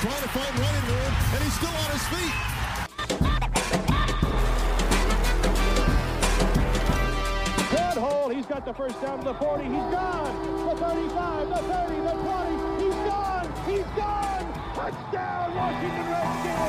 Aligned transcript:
Trying 0.00 0.22
to 0.22 0.28
find 0.28 0.58
running 0.58 0.86
room, 0.90 1.12
and 1.34 1.42
he's 1.42 1.54
still 1.54 1.74
on 1.74 1.90
his 1.90 2.06
feet. 2.08 2.34
Good 7.70 7.98
hole. 7.98 8.28
He's 8.28 8.46
got 8.46 8.64
the 8.64 8.74
first 8.74 9.00
down 9.02 9.18
to 9.18 9.24
the 9.24 9.34
40. 9.34 9.64
He's 9.64 9.72
gone. 9.72 10.68
The 10.68 10.76
35, 10.76 11.48
the 11.48 11.54
30, 11.56 12.00
the 12.00 12.12
20. 12.12 12.84
He's 12.84 12.94
gone. 12.94 13.52
He's 13.66 13.84
gone. 13.96 14.52
Touchdown, 14.74 15.54
Washington 15.56 16.10
Redskins. 16.10 16.68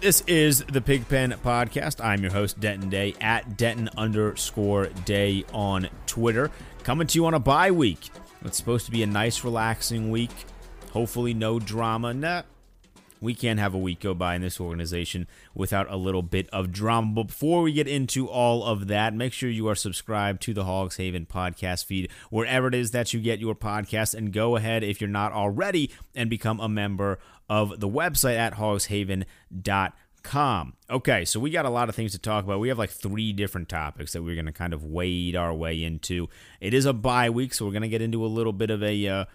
This 0.00 0.20
is 0.26 0.64
the 0.70 0.80
Pigpen 0.80 1.32
Podcast. 1.44 2.04
I'm 2.04 2.22
your 2.22 2.32
host, 2.32 2.60
Denton 2.60 2.90
Day, 2.90 3.14
at 3.20 3.56
Denton 3.56 3.90
underscore 3.96 4.86
Day 5.04 5.44
on 5.52 5.88
Twitter. 6.06 6.50
Coming 6.84 7.06
to 7.08 7.18
you 7.18 7.26
on 7.26 7.34
a 7.34 7.40
bye 7.40 7.70
week. 7.70 8.10
It's 8.44 8.56
supposed 8.56 8.86
to 8.86 8.92
be 8.92 9.02
a 9.02 9.06
nice, 9.06 9.42
relaxing 9.42 10.10
week. 10.10 10.30
Hopefully, 10.96 11.34
no 11.34 11.58
drama. 11.58 12.14
Nah, 12.14 12.44
we 13.20 13.34
can't 13.34 13.60
have 13.60 13.74
a 13.74 13.78
week 13.78 14.00
go 14.00 14.14
by 14.14 14.34
in 14.34 14.40
this 14.40 14.58
organization 14.58 15.26
without 15.54 15.90
a 15.90 15.96
little 15.96 16.22
bit 16.22 16.48
of 16.54 16.72
drama. 16.72 17.12
But 17.12 17.24
before 17.24 17.60
we 17.60 17.74
get 17.74 17.86
into 17.86 18.26
all 18.26 18.64
of 18.64 18.86
that, 18.86 19.12
make 19.12 19.34
sure 19.34 19.50
you 19.50 19.68
are 19.68 19.74
subscribed 19.74 20.40
to 20.44 20.54
the 20.54 20.64
Hogs 20.64 20.96
Haven 20.96 21.26
podcast 21.26 21.84
feed, 21.84 22.10
wherever 22.30 22.68
it 22.68 22.74
is 22.74 22.92
that 22.92 23.12
you 23.12 23.20
get 23.20 23.40
your 23.40 23.54
podcast. 23.54 24.14
And 24.14 24.32
go 24.32 24.56
ahead, 24.56 24.82
if 24.82 24.98
you're 24.98 25.10
not 25.10 25.32
already, 25.32 25.90
and 26.14 26.30
become 26.30 26.60
a 26.60 26.68
member 26.68 27.18
of 27.46 27.78
the 27.78 27.90
website 27.90 28.38
at 28.38 28.54
hogshaven.com. 28.54 30.72
Okay, 30.88 31.26
so 31.26 31.38
we 31.38 31.50
got 31.50 31.66
a 31.66 31.70
lot 31.70 31.90
of 31.90 31.94
things 31.94 32.12
to 32.12 32.18
talk 32.18 32.46
about. 32.46 32.58
We 32.58 32.68
have 32.68 32.78
like 32.78 32.88
three 32.88 33.34
different 33.34 33.68
topics 33.68 34.14
that 34.14 34.22
we're 34.22 34.34
going 34.34 34.46
to 34.46 34.52
kind 34.52 34.72
of 34.72 34.82
wade 34.82 35.36
our 35.36 35.52
way 35.52 35.84
into. 35.84 36.30
It 36.58 36.72
is 36.72 36.86
a 36.86 36.94
bye 36.94 37.28
week, 37.28 37.52
so 37.52 37.66
we're 37.66 37.72
going 37.72 37.82
to 37.82 37.88
get 37.88 38.00
into 38.00 38.24
a 38.24 38.28
little 38.28 38.54
bit 38.54 38.70
of 38.70 38.82
a. 38.82 39.06
Uh, 39.06 39.26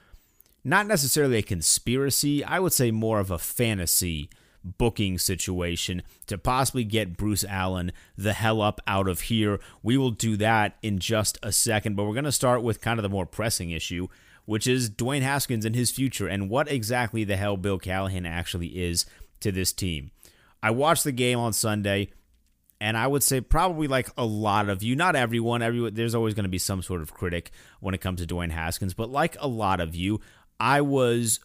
not 0.64 0.88
necessarily 0.88 1.38
a 1.38 1.44
conspiracy, 1.44 2.44
I 2.44 2.60
would 2.60 2.74
say 2.74 2.92
more 2.92 3.20
of 3.20 3.32
a 3.32 3.38
fantasy 3.38 4.30
booking 4.64 5.18
situation 5.18 6.04
to 6.28 6.38
possibly 6.38 6.84
get 6.84 7.18
Bruce 7.18 7.44
Allen 7.44 7.92
the 8.16 8.34
hell 8.34 8.62
up 8.62 8.80
out 8.86 9.08
of 9.08 9.22
here. 9.22 9.60
We 9.82 9.98
will 9.98 10.12
do 10.12 10.38
that 10.38 10.78
in 10.82 11.00
just 11.00 11.38
a 11.42 11.52
second, 11.52 11.96
but 11.96 12.04
we're 12.04 12.14
going 12.14 12.26
to 12.26 12.32
start 12.32 12.62
with 12.62 12.82
kind 12.82 13.00
of 13.00 13.04
the 13.04 13.10
more 13.10 13.26
pressing 13.26 13.72
issue, 13.72 14.08
which 14.46 14.68
is 14.68 14.90
Dwayne 14.90 15.22
Haskins 15.22 15.66
and 15.66 15.76
his 15.76 15.92
future 15.92 16.28
and 16.28 16.50
what 16.50 16.72
exactly 16.72 17.24
the 17.24 17.38
hell 17.38 17.58
Bill 17.58 17.80
Callahan 17.80 18.26
actually 18.26 18.68
is 18.68 19.06
to 19.40 19.52
this 19.52 19.74
team. 19.74 20.12
I 20.62 20.72
watched 20.72 21.04
the 21.04 21.12
game 21.12 21.40
on 21.40 21.54
Sunday 21.54 22.10
and 22.80 22.98
I 22.98 23.06
would 23.06 23.22
say 23.24 23.42
probably 23.42 23.88
like 23.88 24.10
a 24.18 24.26
lot 24.26 24.68
of 24.68 24.82
you, 24.82 24.96
not 24.96 25.16
everyone, 25.16 25.62
everyone 25.62 25.94
there's 25.94 26.16
always 26.16 26.34
going 26.34 26.46
to 26.46 26.50
be 26.50 26.58
some 26.58 26.82
sort 26.82 27.02
of 27.02 27.14
critic 27.14 27.52
when 27.80 27.94
it 27.94 28.02
comes 28.02 28.20
to 28.22 28.28
Dwayne 28.28 28.52
Haskins, 28.52 28.96
but 28.96 29.10
like 29.10 29.38
a 29.40 29.48
lot 29.48 29.80
of 29.80 29.96
you, 29.96 30.20
I 30.62 30.80
was 30.80 31.40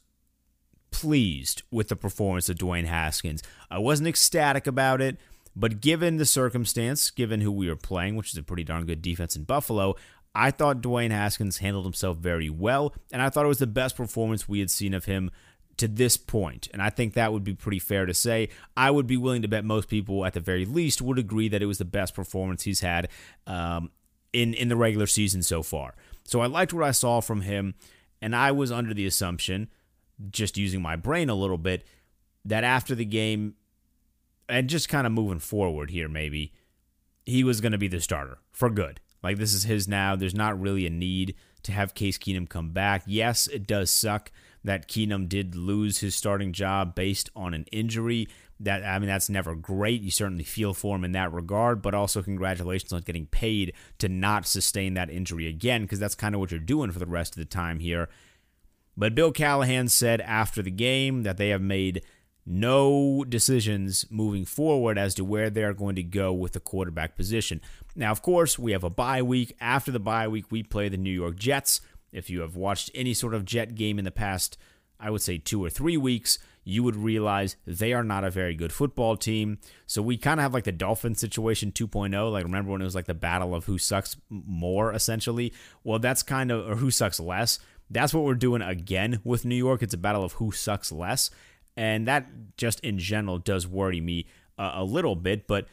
pleased 0.90 1.62
with 1.70 1.88
the 1.88 1.96
performance 1.96 2.50
of 2.50 2.56
Dwayne 2.56 2.84
Haskins. 2.84 3.42
I 3.70 3.78
wasn't 3.78 4.08
ecstatic 4.08 4.66
about 4.66 5.00
it, 5.00 5.16
but 5.56 5.80
given 5.80 6.18
the 6.18 6.26
circumstance, 6.26 7.10
given 7.10 7.40
who 7.40 7.50
we 7.50 7.68
were 7.68 7.76
playing, 7.76 8.16
which 8.16 8.32
is 8.32 8.36
a 8.36 8.42
pretty 8.42 8.62
darn 8.62 8.84
good 8.84 9.00
defense 9.00 9.34
in 9.34 9.44
Buffalo, 9.44 9.96
I 10.34 10.50
thought 10.50 10.82
Dwayne 10.82 11.12
Haskins 11.12 11.58
handled 11.58 11.86
himself 11.86 12.18
very 12.18 12.50
well, 12.50 12.94
and 13.10 13.22
I 13.22 13.30
thought 13.30 13.46
it 13.46 13.48
was 13.48 13.58
the 13.58 13.66
best 13.66 13.96
performance 13.96 14.46
we 14.46 14.60
had 14.60 14.70
seen 14.70 14.92
of 14.92 15.06
him 15.06 15.30
to 15.78 15.88
this 15.88 16.18
point. 16.18 16.68
And 16.74 16.82
I 16.82 16.90
think 16.90 17.14
that 17.14 17.32
would 17.32 17.44
be 17.44 17.54
pretty 17.54 17.78
fair 17.78 18.04
to 18.04 18.12
say. 18.12 18.50
I 18.76 18.90
would 18.90 19.06
be 19.06 19.16
willing 19.16 19.40
to 19.42 19.48
bet 19.48 19.64
most 19.64 19.88
people, 19.88 20.26
at 20.26 20.34
the 20.34 20.40
very 20.40 20.66
least, 20.66 21.00
would 21.00 21.18
agree 21.18 21.48
that 21.48 21.62
it 21.62 21.66
was 21.66 21.78
the 21.78 21.86
best 21.86 22.14
performance 22.14 22.64
he's 22.64 22.80
had 22.80 23.08
um, 23.46 23.90
in 24.34 24.52
in 24.52 24.68
the 24.68 24.76
regular 24.76 25.06
season 25.06 25.42
so 25.42 25.62
far. 25.62 25.94
So 26.24 26.40
I 26.40 26.46
liked 26.46 26.74
what 26.74 26.84
I 26.84 26.90
saw 26.90 27.20
from 27.20 27.40
him, 27.40 27.74
and 28.26 28.34
I 28.34 28.50
was 28.50 28.72
under 28.72 28.92
the 28.92 29.06
assumption, 29.06 29.68
just 30.32 30.58
using 30.58 30.82
my 30.82 30.96
brain 30.96 31.30
a 31.30 31.34
little 31.36 31.58
bit, 31.58 31.84
that 32.44 32.64
after 32.64 32.96
the 32.96 33.04
game, 33.04 33.54
and 34.48 34.68
just 34.68 34.88
kind 34.88 35.06
of 35.06 35.12
moving 35.12 35.38
forward 35.38 35.92
here, 35.92 36.08
maybe 36.08 36.52
he 37.24 37.44
was 37.44 37.60
going 37.60 37.70
to 37.70 37.78
be 37.78 37.86
the 37.86 38.00
starter 38.00 38.38
for 38.50 38.68
good. 38.68 38.98
Like 39.22 39.38
this 39.38 39.54
is 39.54 39.62
his 39.62 39.86
now. 39.86 40.16
There's 40.16 40.34
not 40.34 40.60
really 40.60 40.86
a 40.86 40.90
need 40.90 41.36
to 41.62 41.70
have 41.70 41.94
Case 41.94 42.18
Keenum 42.18 42.48
come 42.48 42.70
back. 42.70 43.04
Yes, 43.06 43.46
it 43.46 43.64
does 43.64 43.92
suck 43.92 44.32
that 44.64 44.88
Keenum 44.88 45.28
did 45.28 45.54
lose 45.54 45.98
his 45.98 46.16
starting 46.16 46.52
job 46.52 46.96
based 46.96 47.30
on 47.36 47.54
an 47.54 47.66
injury. 47.70 48.28
That 48.60 48.84
I 48.84 48.98
mean, 48.98 49.08
that's 49.08 49.28
never 49.28 49.54
great. 49.54 50.00
You 50.00 50.10
certainly 50.10 50.44
feel 50.44 50.72
for 50.72 50.96
him 50.96 51.04
in 51.04 51.12
that 51.12 51.32
regard, 51.32 51.82
but 51.82 51.94
also 51.94 52.22
congratulations 52.22 52.92
on 52.92 53.02
getting 53.02 53.26
paid 53.26 53.74
to 53.98 54.08
not 54.08 54.46
sustain 54.46 54.94
that 54.94 55.10
injury 55.10 55.46
again, 55.46 55.82
because 55.82 55.98
that's 55.98 56.14
kind 56.14 56.34
of 56.34 56.40
what 56.40 56.50
you're 56.50 56.60
doing 56.60 56.90
for 56.90 56.98
the 56.98 57.06
rest 57.06 57.34
of 57.34 57.38
the 57.38 57.44
time 57.44 57.80
here. 57.80 58.08
But 58.96 59.14
Bill 59.14 59.30
Callahan 59.30 59.88
said 59.88 60.22
after 60.22 60.62
the 60.62 60.70
game 60.70 61.22
that 61.24 61.36
they 61.36 61.50
have 61.50 61.60
made 61.60 62.02
no 62.46 63.24
decisions 63.28 64.06
moving 64.08 64.44
forward 64.44 64.96
as 64.96 65.14
to 65.16 65.24
where 65.24 65.50
they're 65.50 65.74
going 65.74 65.96
to 65.96 66.02
go 66.02 66.32
with 66.32 66.52
the 66.52 66.60
quarterback 66.60 67.16
position. 67.16 67.60
Now, 67.94 68.12
of 68.12 68.22
course, 68.22 68.58
we 68.58 68.72
have 68.72 68.84
a 68.84 68.90
bye 68.90 69.20
week. 69.20 69.54
After 69.60 69.90
the 69.90 69.98
bye 69.98 70.28
week, 70.28 70.46
we 70.50 70.62
play 70.62 70.88
the 70.88 70.96
New 70.96 71.10
York 71.10 71.36
Jets. 71.36 71.80
If 72.12 72.30
you 72.30 72.40
have 72.40 72.56
watched 72.56 72.90
any 72.94 73.12
sort 73.12 73.34
of 73.34 73.44
Jet 73.44 73.74
game 73.74 73.98
in 73.98 74.04
the 74.04 74.10
past, 74.10 74.56
I 74.98 75.10
would 75.10 75.22
say 75.22 75.38
two 75.38 75.62
or 75.62 75.68
three 75.68 75.96
weeks, 75.96 76.38
you 76.68 76.82
would 76.82 76.96
realize 76.96 77.54
they 77.64 77.92
are 77.92 78.02
not 78.02 78.24
a 78.24 78.30
very 78.30 78.52
good 78.56 78.72
football 78.72 79.16
team. 79.16 79.58
So 79.86 80.02
we 80.02 80.16
kind 80.16 80.40
of 80.40 80.42
have 80.42 80.52
like 80.52 80.64
the 80.64 80.72
Dolphins 80.72 81.20
situation 81.20 81.70
2.0. 81.70 82.32
Like, 82.32 82.42
remember 82.42 82.72
when 82.72 82.80
it 82.80 82.84
was 82.84 82.96
like 82.96 83.06
the 83.06 83.14
battle 83.14 83.54
of 83.54 83.66
who 83.66 83.78
sucks 83.78 84.16
more, 84.28 84.92
essentially? 84.92 85.52
Well, 85.84 86.00
that's 86.00 86.24
kind 86.24 86.50
of, 86.50 86.68
or 86.68 86.74
who 86.74 86.90
sucks 86.90 87.20
less. 87.20 87.60
That's 87.88 88.12
what 88.12 88.24
we're 88.24 88.34
doing 88.34 88.62
again 88.62 89.20
with 89.22 89.44
New 89.44 89.54
York. 89.54 89.80
It's 89.80 89.94
a 89.94 89.96
battle 89.96 90.24
of 90.24 90.32
who 90.32 90.50
sucks 90.50 90.90
less. 90.90 91.30
And 91.76 92.08
that 92.08 92.26
just 92.56 92.80
in 92.80 92.98
general 92.98 93.38
does 93.38 93.68
worry 93.68 94.00
me 94.00 94.26
uh, 94.58 94.72
a 94.74 94.82
little 94.82 95.14
bit. 95.14 95.46
But 95.46 95.68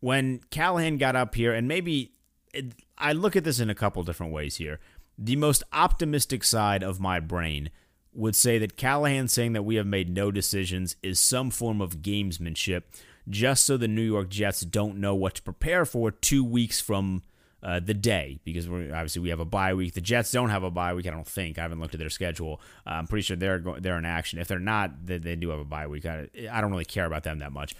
when 0.00 0.40
Callahan 0.50 0.98
got 0.98 1.16
up 1.16 1.34
here, 1.34 1.54
and 1.54 1.66
maybe 1.66 2.12
it, 2.52 2.74
I 2.98 3.14
look 3.14 3.36
at 3.36 3.44
this 3.44 3.58
in 3.58 3.70
a 3.70 3.74
couple 3.74 4.02
different 4.02 4.34
ways 4.34 4.56
here. 4.56 4.80
The 5.16 5.36
most 5.36 5.62
optimistic 5.72 6.44
side 6.44 6.82
of 6.82 7.00
my 7.00 7.20
brain 7.20 7.70
would 8.14 8.36
say 8.36 8.58
that 8.58 8.76
Callahan 8.76 9.28
saying 9.28 9.52
that 9.54 9.64
we 9.64 9.74
have 9.76 9.86
made 9.86 10.08
no 10.08 10.30
decisions 10.30 10.96
is 11.02 11.18
some 11.18 11.50
form 11.50 11.80
of 11.80 11.98
gamesmanship, 11.98 12.82
just 13.28 13.64
so 13.64 13.76
the 13.76 13.88
New 13.88 14.02
York 14.02 14.28
Jets 14.28 14.60
don't 14.60 14.98
know 14.98 15.14
what 15.14 15.34
to 15.34 15.42
prepare 15.42 15.84
for 15.84 16.10
two 16.10 16.44
weeks 16.44 16.80
from 16.80 17.22
uh, 17.62 17.80
the 17.80 17.94
day 17.94 18.38
because 18.44 18.68
we're 18.68 18.94
obviously 18.94 19.22
we 19.22 19.30
have 19.30 19.40
a 19.40 19.44
bye 19.44 19.72
week. 19.72 19.94
The 19.94 20.00
Jets 20.00 20.30
don't 20.30 20.50
have 20.50 20.62
a 20.62 20.70
bye 20.70 20.92
week. 20.92 21.06
I 21.06 21.10
don't 21.10 21.26
think. 21.26 21.58
I 21.58 21.62
haven't 21.62 21.80
looked 21.80 21.94
at 21.94 22.00
their 22.00 22.10
schedule. 22.10 22.60
Uh, 22.86 22.90
I'm 22.90 23.06
pretty 23.06 23.22
sure 23.22 23.36
they're 23.36 23.58
go- 23.58 23.80
they're 23.80 23.98
in 23.98 24.04
action. 24.04 24.38
If 24.38 24.48
they're 24.48 24.58
not, 24.58 25.06
they, 25.06 25.18
they 25.18 25.34
do 25.34 25.48
have 25.48 25.60
a 25.60 25.64
bye 25.64 25.86
week. 25.86 26.04
I, 26.04 26.28
I 26.50 26.60
don't 26.60 26.70
really 26.70 26.84
care 26.84 27.06
about 27.06 27.24
them 27.24 27.38
that 27.38 27.52
much. 27.52 27.74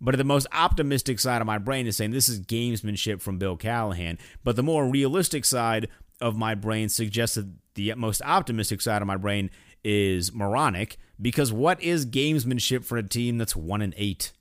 But 0.00 0.16
the 0.16 0.24
most 0.24 0.48
optimistic 0.52 1.20
side 1.20 1.40
of 1.40 1.46
my 1.46 1.58
brain 1.58 1.86
is 1.86 1.96
saying 1.96 2.10
this 2.10 2.28
is 2.28 2.40
gamesmanship 2.40 3.20
from 3.20 3.38
Bill 3.38 3.56
Callahan. 3.56 4.18
But 4.42 4.56
the 4.56 4.62
more 4.62 4.88
realistic 4.88 5.44
side 5.44 5.88
of 6.20 6.36
my 6.36 6.54
brain 6.54 6.88
suggests 6.88 7.36
that 7.36 7.46
the 7.74 7.94
most 7.94 8.22
optimistic 8.22 8.80
side 8.80 9.02
of 9.02 9.06
my 9.08 9.16
brain 9.16 9.50
is 9.84 10.32
moronic 10.32 10.96
because 11.20 11.52
what 11.52 11.82
is 11.82 12.06
gamesmanship 12.06 12.84
for 12.84 12.96
a 12.96 13.02
team 13.02 13.38
that's 13.38 13.56
one 13.56 13.82
and 13.82 13.94
eight? 13.96 14.32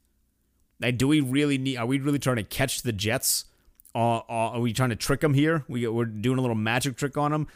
Like, 0.79 0.97
do 0.97 1.07
we 1.07 1.21
really 1.21 1.57
need? 1.57 1.77
Are 1.77 1.85
we 1.85 1.99
really 1.99 2.19
trying 2.19 2.37
to 2.37 2.43
catch 2.43 2.81
the 2.81 2.91
Jets? 2.91 3.45
Uh, 3.93 4.21
are 4.27 4.59
we 4.59 4.73
trying 4.73 4.89
to 4.89 4.95
trick 4.95 5.19
them 5.19 5.33
here? 5.33 5.65
We, 5.67 5.87
we're 5.87 6.05
doing 6.05 6.37
a 6.37 6.41
little 6.41 6.55
magic 6.55 6.95
trick 6.95 7.17
on 7.17 7.31
them. 7.31 7.47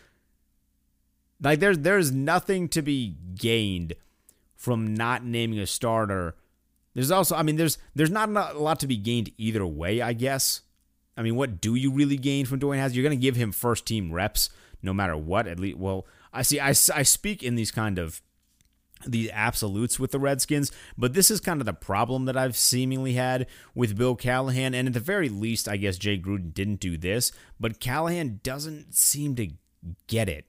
Like 1.41 1.59
there's 1.59 1.79
there's 1.79 2.11
nothing 2.11 2.69
to 2.69 2.81
be 2.81 3.15
gained 3.35 3.93
from 4.55 4.93
not 4.93 5.23
naming 5.23 5.59
a 5.59 5.67
starter. 5.67 6.35
There's 6.93 7.11
also 7.11 7.35
I 7.35 7.43
mean 7.43 7.57
there's 7.57 7.77
there's 7.93 8.09
not 8.09 8.29
a 8.29 8.57
lot 8.57 8.79
to 8.81 8.87
be 8.87 8.97
gained 8.97 9.31
either 9.37 9.65
way, 9.65 10.01
I 10.01 10.13
guess. 10.13 10.61
I 11.17 11.21
mean, 11.21 11.35
what 11.35 11.61
do 11.61 11.75
you 11.75 11.91
really 11.91 12.17
gain 12.17 12.45
from 12.45 12.59
Dwayne 12.59 12.77
Haskins? 12.77 12.97
You're 12.97 13.03
going 13.03 13.17
to 13.17 13.21
give 13.21 13.37
him 13.37 13.51
first 13.53 13.85
team 13.85 14.11
reps 14.11 14.49
no 14.81 14.93
matter 14.93 15.17
what. 15.17 15.47
At 15.47 15.59
least, 15.59 15.77
well, 15.77 16.05
I 16.33 16.41
see. 16.41 16.59
I, 16.59 16.69
I 16.69 17.03
speak 17.03 17.43
in 17.43 17.55
these 17.55 17.71
kind 17.71 17.99
of 17.99 18.21
the 19.05 19.31
absolutes 19.31 19.99
with 19.99 20.11
the 20.11 20.19
Redskins, 20.19 20.71
but 20.97 21.13
this 21.13 21.29
is 21.29 21.39
kind 21.39 21.61
of 21.61 21.65
the 21.65 21.73
problem 21.73 22.25
that 22.25 22.37
I've 22.37 22.57
seemingly 22.57 23.13
had 23.13 23.47
with 23.73 23.97
Bill 23.97 24.15
Callahan. 24.15 24.73
And 24.73 24.87
at 24.87 24.93
the 24.93 24.99
very 24.99 25.29
least, 25.29 25.67
I 25.67 25.77
guess 25.77 25.97
Jay 25.97 26.17
Gruden 26.17 26.53
didn't 26.53 26.79
do 26.79 26.97
this, 26.97 27.31
but 27.59 27.79
Callahan 27.79 28.39
doesn't 28.43 28.95
seem 28.95 29.35
to 29.35 29.49
get 30.07 30.29
it. 30.29 30.45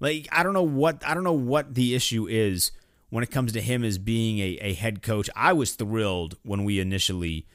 Like 0.00 0.28
I 0.32 0.42
don't 0.42 0.54
know 0.54 0.62
what 0.62 1.02
I 1.06 1.14
don't 1.14 1.24
know 1.24 1.32
what 1.32 1.74
the 1.74 1.94
issue 1.94 2.26
is 2.28 2.72
when 3.10 3.24
it 3.24 3.30
comes 3.30 3.52
to 3.52 3.60
him 3.60 3.84
as 3.84 3.98
being 3.98 4.38
a, 4.38 4.58
a 4.60 4.74
head 4.74 5.02
coach. 5.02 5.28
I 5.34 5.52
was 5.52 5.72
thrilled 5.72 6.36
when 6.42 6.64
we 6.64 6.78
initially 6.80 7.46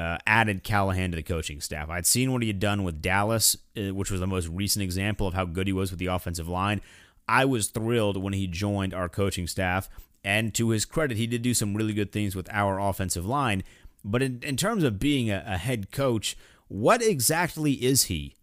uh, 0.00 0.16
added 0.26 0.64
Callahan 0.64 1.10
to 1.10 1.16
the 1.16 1.22
coaching 1.22 1.60
staff. 1.60 1.90
I'd 1.90 2.06
seen 2.06 2.32
what 2.32 2.40
he 2.40 2.48
had 2.48 2.58
done 2.58 2.84
with 2.84 3.02
Dallas, 3.02 3.54
uh, 3.76 3.92
which 3.94 4.10
was 4.10 4.20
the 4.20 4.26
most 4.26 4.48
recent 4.48 4.82
example 4.82 5.26
of 5.26 5.34
how 5.34 5.44
good 5.44 5.66
he 5.66 5.74
was 5.74 5.90
with 5.90 6.00
the 6.00 6.06
offensive 6.06 6.48
line. 6.48 6.80
I 7.28 7.44
was 7.44 7.68
thrilled 7.68 8.16
when 8.16 8.32
he 8.32 8.46
joined 8.46 8.94
our 8.94 9.10
coaching 9.10 9.46
staff. 9.46 9.90
And 10.24 10.54
to 10.54 10.70
his 10.70 10.86
credit, 10.86 11.18
he 11.18 11.26
did 11.26 11.42
do 11.42 11.52
some 11.52 11.74
really 11.74 11.92
good 11.92 12.12
things 12.12 12.34
with 12.34 12.48
our 12.50 12.78
offensive 12.80 13.26
line. 13.26 13.62
But 14.02 14.22
in, 14.22 14.40
in 14.42 14.56
terms 14.56 14.84
of 14.84 14.98
being 14.98 15.30
a, 15.30 15.44
a 15.46 15.58
head 15.58 15.90
coach, 15.90 16.34
what 16.68 17.02
exactly 17.02 17.72
is 17.72 18.04
he? 18.04 18.36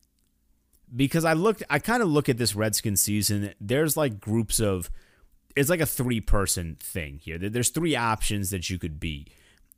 Because 0.96 1.26
I 1.26 1.34
looked, 1.34 1.64
I 1.72 1.80
kind 1.80 2.04
of 2.04 2.10
look 2.10 2.30
at 2.30 2.38
this 2.38 2.56
Redskins 2.56 3.02
season. 3.02 3.54
There's 3.60 3.98
like 3.98 4.20
groups 4.20 4.60
of, 4.60 4.92
it's 5.56 5.72
like 5.72 5.82
a 5.82 5.88
three 5.88 6.22
person 6.22 6.78
thing 6.80 7.20
here. 7.24 7.40
There's 7.40 7.70
three 7.70 7.96
options 7.96 8.52
that 8.52 8.70
you 8.70 8.78
could 8.78 9.00
be. 9.00 9.26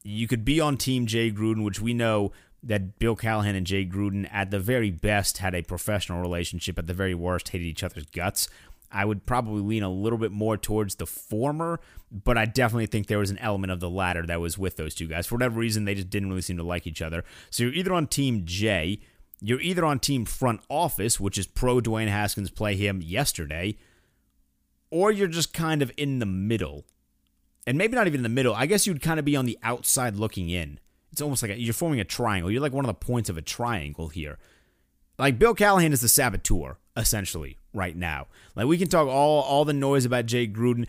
You 0.04 0.28
could 0.28 0.46
be 0.46 0.60
on 0.60 0.78
Team 0.78 1.06
Jay 1.06 1.32
Gruden, 1.32 1.64
which 1.64 1.82
we 1.82 1.94
know 1.94 2.32
that 2.64 3.00
Bill 3.00 3.16
Callahan 3.16 3.56
and 3.56 3.66
Jay 3.66 3.86
Gruden, 3.86 4.28
at 4.32 4.52
the 4.52 4.60
very 4.60 4.92
best, 4.92 5.38
had 5.40 5.56
a 5.56 5.62
professional 5.62 6.22
relationship. 6.22 6.78
At 6.78 6.88
the 6.88 6.94
very 6.94 7.16
worst, 7.16 7.50
hated 7.50 7.66
each 7.66 7.84
other's 7.84 8.06
guts. 8.06 8.50
I 8.92 9.06
would 9.06 9.26
probably 9.26 9.62
lean 9.62 9.84
a 9.84 9.90
little 9.90 10.18
bit 10.18 10.32
more 10.32 10.58
towards 10.58 10.96
the 10.96 11.06
former, 11.06 11.80
but 12.12 12.38
I 12.38 12.46
definitely 12.46 12.88
think 12.88 13.08
there 13.08 13.20
was 13.20 13.30
an 13.30 13.38
element 13.38 13.72
of 13.72 13.80
the 13.80 13.90
latter 13.90 14.26
that 14.26 14.42
was 14.42 14.58
with 14.58 14.78
those 14.78 14.96
two 14.96 15.08
guys. 15.08 15.28
For 15.28 15.36
whatever 15.36 15.60
reason, 15.60 15.86
they 15.86 15.96
just 15.96 16.10
didn't 16.10 16.30
really 16.30 16.42
seem 16.42 16.58
to 16.58 16.64
like 16.64 16.88
each 16.88 17.02
other. 17.02 17.24
So 17.52 17.64
you're 17.64 17.74
either 17.74 17.94
on 17.94 18.08
Team 18.08 18.46
Jay, 18.46 19.00
you're 19.42 19.62
either 19.62 19.86
on 19.86 20.00
Team 20.00 20.26
Front 20.26 20.62
Office, 20.70 21.20
which 21.20 21.38
is 21.38 21.46
pro 21.46 21.80
Dwayne 21.80 22.08
Haskins 22.08 22.50
play 22.50 22.76
him 22.76 23.02
yesterday, 23.02 23.78
or 24.90 25.12
you're 25.12 25.28
just 25.28 25.54
kind 25.54 25.82
of 25.82 25.92
in 25.96 26.20
the 26.20 26.26
middle. 26.26 26.86
And 27.70 27.78
maybe 27.78 27.94
not 27.96 28.08
even 28.08 28.18
in 28.18 28.24
the 28.24 28.30
middle. 28.30 28.56
I 28.56 28.66
guess 28.66 28.88
you'd 28.88 29.00
kind 29.00 29.20
of 29.20 29.26
be 29.26 29.36
on 29.36 29.46
the 29.46 29.60
outside 29.62 30.16
looking 30.16 30.50
in. 30.50 30.80
It's 31.12 31.22
almost 31.22 31.44
like 31.44 31.52
a, 31.52 31.60
you're 31.60 31.72
forming 31.72 32.00
a 32.00 32.04
triangle. 32.04 32.50
You're 32.50 32.64
like 32.64 32.74
one 32.74 32.84
of 32.84 32.88
the 32.88 32.96
points 32.96 33.30
of 33.30 33.38
a 33.38 33.44
triangle 33.44 34.08
here. 34.08 34.40
Like 35.20 35.38
Bill 35.38 35.54
Callahan 35.54 35.94
is 35.94 36.02
the 36.02 36.10
saboteur, 36.10 36.80
essentially, 36.98 37.60
right 37.72 37.96
now. 37.96 38.26
Like 38.56 38.66
we 38.66 38.80
can 38.80 38.88
talk 38.88 39.08
all 39.08 39.44
all 39.44 39.66
the 39.66 39.74
noise 39.74 40.04
about 40.04 40.26
Jay 40.26 40.48
Gruden. 40.48 40.88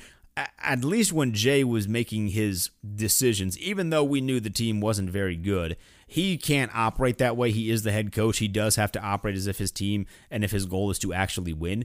At 0.58 0.82
least 0.82 1.12
when 1.12 1.34
Jay 1.34 1.64
was 1.64 1.86
making 1.86 2.28
his 2.28 2.70
decisions, 2.94 3.58
even 3.58 3.90
though 3.90 4.04
we 4.04 4.22
knew 4.22 4.40
the 4.40 4.48
team 4.48 4.80
wasn't 4.80 5.10
very 5.10 5.36
good, 5.36 5.76
he 6.06 6.38
can't 6.38 6.74
operate 6.74 7.18
that 7.18 7.36
way. 7.36 7.50
He 7.50 7.70
is 7.70 7.82
the 7.82 7.92
head 7.92 8.10
coach. 8.10 8.38
He 8.38 8.48
does 8.48 8.76
have 8.76 8.92
to 8.92 9.02
operate 9.02 9.36
as 9.36 9.46
if 9.46 9.58
his 9.58 9.70
team 9.70 10.06
and 10.30 10.42
if 10.44 10.50
his 10.50 10.64
goal 10.64 10.90
is 10.90 10.98
to 11.00 11.12
actually 11.12 11.52
win. 11.52 11.84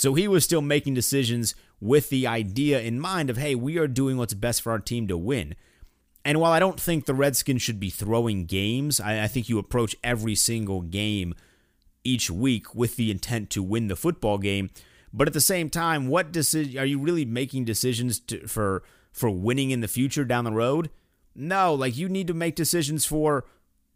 So 0.00 0.14
he 0.14 0.26
was 0.26 0.44
still 0.44 0.62
making 0.62 0.94
decisions 0.94 1.54
with 1.78 2.08
the 2.08 2.26
idea 2.26 2.80
in 2.80 2.98
mind 2.98 3.28
of, 3.28 3.36
hey, 3.36 3.54
we 3.54 3.76
are 3.76 3.86
doing 3.86 4.16
what's 4.16 4.32
best 4.32 4.62
for 4.62 4.72
our 4.72 4.78
team 4.78 5.06
to 5.08 5.18
win. 5.18 5.54
And 6.24 6.40
while 6.40 6.52
I 6.52 6.58
don't 6.58 6.80
think 6.80 7.04
the 7.04 7.12
Redskins 7.12 7.60
should 7.60 7.78
be 7.78 7.90
throwing 7.90 8.46
games, 8.46 8.98
I, 8.98 9.24
I 9.24 9.26
think 9.26 9.50
you 9.50 9.58
approach 9.58 9.94
every 10.02 10.34
single 10.34 10.80
game 10.80 11.34
each 12.02 12.30
week 12.30 12.74
with 12.74 12.96
the 12.96 13.10
intent 13.10 13.50
to 13.50 13.62
win 13.62 13.88
the 13.88 13.94
football 13.94 14.38
game. 14.38 14.70
But 15.12 15.28
at 15.28 15.34
the 15.34 15.40
same 15.42 15.68
time, 15.68 16.08
what 16.08 16.32
decision 16.32 16.78
are 16.78 16.86
you 16.86 16.98
really 16.98 17.26
making 17.26 17.66
decisions 17.66 18.20
to, 18.20 18.46
for 18.46 18.82
for 19.12 19.28
winning 19.28 19.70
in 19.70 19.82
the 19.82 19.86
future 19.86 20.24
down 20.24 20.44
the 20.44 20.50
road? 20.50 20.88
No, 21.34 21.74
like 21.74 21.98
you 21.98 22.08
need 22.08 22.28
to 22.28 22.32
make 22.32 22.56
decisions 22.56 23.04
for 23.04 23.44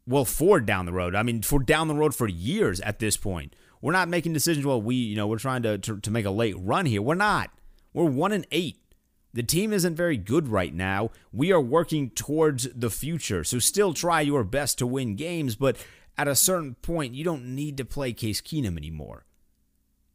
well, 0.06 0.27
for 0.27 0.61
down 0.61 0.85
the 0.85 0.93
road. 0.93 1.15
I 1.15 1.23
mean, 1.23 1.41
for 1.41 1.61
down 1.61 1.89
the 1.89 1.95
road 1.95 2.15
for 2.15 2.29
years 2.29 2.79
at 2.83 2.99
this 2.99 3.17
point. 3.17 3.56
We're 3.84 3.92
not 3.92 4.08
making 4.08 4.32
decisions. 4.32 4.64
Well, 4.64 4.81
we 4.81 4.94
you 4.94 5.14
know 5.14 5.26
we're 5.26 5.36
trying 5.36 5.62
to 5.64 5.76
to, 5.76 6.00
to 6.00 6.10
make 6.10 6.25
a 6.25 6.31
late 6.31 6.56
run 6.58 6.86
here. 6.86 7.02
We're 7.02 7.16
not. 7.16 7.50
We're 7.92 8.04
one 8.04 8.32
and 8.32 8.46
eight. 8.50 8.78
The 9.34 9.42
team 9.42 9.75
isn't 9.75 9.94
very 9.94 10.16
good 10.16 10.48
right 10.48 10.72
now. 10.72 11.10
We 11.34 11.52
are 11.52 11.60
working 11.60 12.08
towards 12.08 12.66
the 12.75 12.88
future. 12.88 13.44
So 13.44 13.58
still 13.58 13.92
try 13.92 14.22
your 14.22 14.42
best 14.42 14.78
to 14.78 14.86
win 14.86 15.16
games, 15.16 15.54
but 15.54 15.76
at 16.16 16.26
a 16.26 16.34
certain 16.34 16.76
point, 16.76 17.12
you 17.12 17.25
don't 17.25 17.54
need 17.54 17.76
to 17.76 17.84
play 17.84 18.14
Case 18.14 18.40
Keenum 18.40 18.78
anymore. 18.78 19.26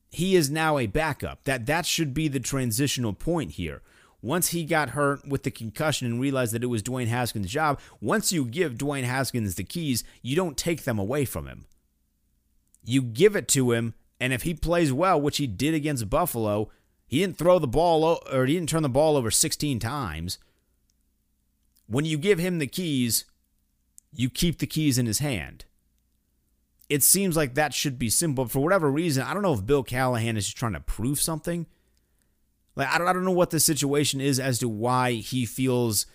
He 0.09 0.35
is 0.35 0.49
now 0.49 0.79
a 0.79 0.87
backup. 0.87 1.43
That 1.43 1.67
that 1.67 1.85
should 1.85 2.15
be 2.15 2.27
the 2.27 2.39
transitional 2.39 3.13
point 3.13 3.51
here. 3.51 3.83
Once 4.19 4.47
he 4.47 4.65
got 4.65 4.89
hurt 4.89 5.27
with 5.27 5.43
the 5.43 5.51
concussion 5.51 6.07
and 6.07 6.19
realized 6.19 6.55
that 6.55 6.63
it 6.63 6.67
was 6.67 6.81
Dwayne 6.81 7.05
Haskins' 7.05 7.51
job, 7.51 7.79
once 8.01 8.31
you 8.31 8.45
give 8.45 8.79
Dwayne 8.79 9.03
Haskins 9.03 9.53
the 9.53 9.63
keys, 9.63 10.03
you 10.23 10.35
don't 10.35 10.57
take 10.57 10.85
them 10.85 10.97
away 10.97 11.23
from 11.23 11.45
him. 11.45 11.67
You 12.83 13.01
give 13.01 13.35
it 13.35 13.47
to 13.49 13.71
him, 13.71 13.93
and 14.19 14.33
if 14.33 14.43
he 14.43 14.53
plays 14.53 14.91
well, 14.91 15.19
which 15.19 15.37
he 15.37 15.47
did 15.47 15.73
against 15.73 16.09
Buffalo, 16.09 16.71
he 17.07 17.19
didn't 17.19 17.37
throw 17.37 17.59
the 17.59 17.67
ball 17.67 18.21
or 18.31 18.45
he 18.45 18.53
didn't 18.53 18.69
turn 18.69 18.83
the 18.83 18.89
ball 18.89 19.17
over 19.17 19.31
16 19.31 19.79
times. 19.79 20.37
When 21.87 22.05
you 22.05 22.17
give 22.17 22.39
him 22.39 22.59
the 22.59 22.67
keys, 22.67 23.25
you 24.13 24.29
keep 24.29 24.59
the 24.59 24.67
keys 24.67 24.97
in 24.97 25.05
his 25.05 25.19
hand 25.19 25.65
it 26.89 27.03
seems 27.03 27.37
like 27.37 27.53
that 27.53 27.73
should 27.73 27.99
be 27.99 28.09
simple. 28.09 28.47
For 28.47 28.59
whatever 28.59 28.91
reason, 28.91 29.23
I 29.23 29.33
don't 29.33 29.43
know 29.43 29.53
if 29.53 29.65
Bill 29.65 29.83
Callahan 29.83 30.35
is 30.35 30.45
just 30.45 30.57
trying 30.57 30.73
to 30.73 30.79
prove 30.79 31.21
something. 31.21 31.67
Like 32.75 32.87
I 32.87 32.97
don't, 32.97 33.07
I 33.07 33.13
don't 33.13 33.25
know 33.25 33.31
what 33.31 33.51
the 33.51 33.59
situation 33.59 34.19
is 34.19 34.39
as 34.39 34.59
to 34.59 34.67
why 34.67 35.13
he 35.13 35.45
feels 35.45 36.07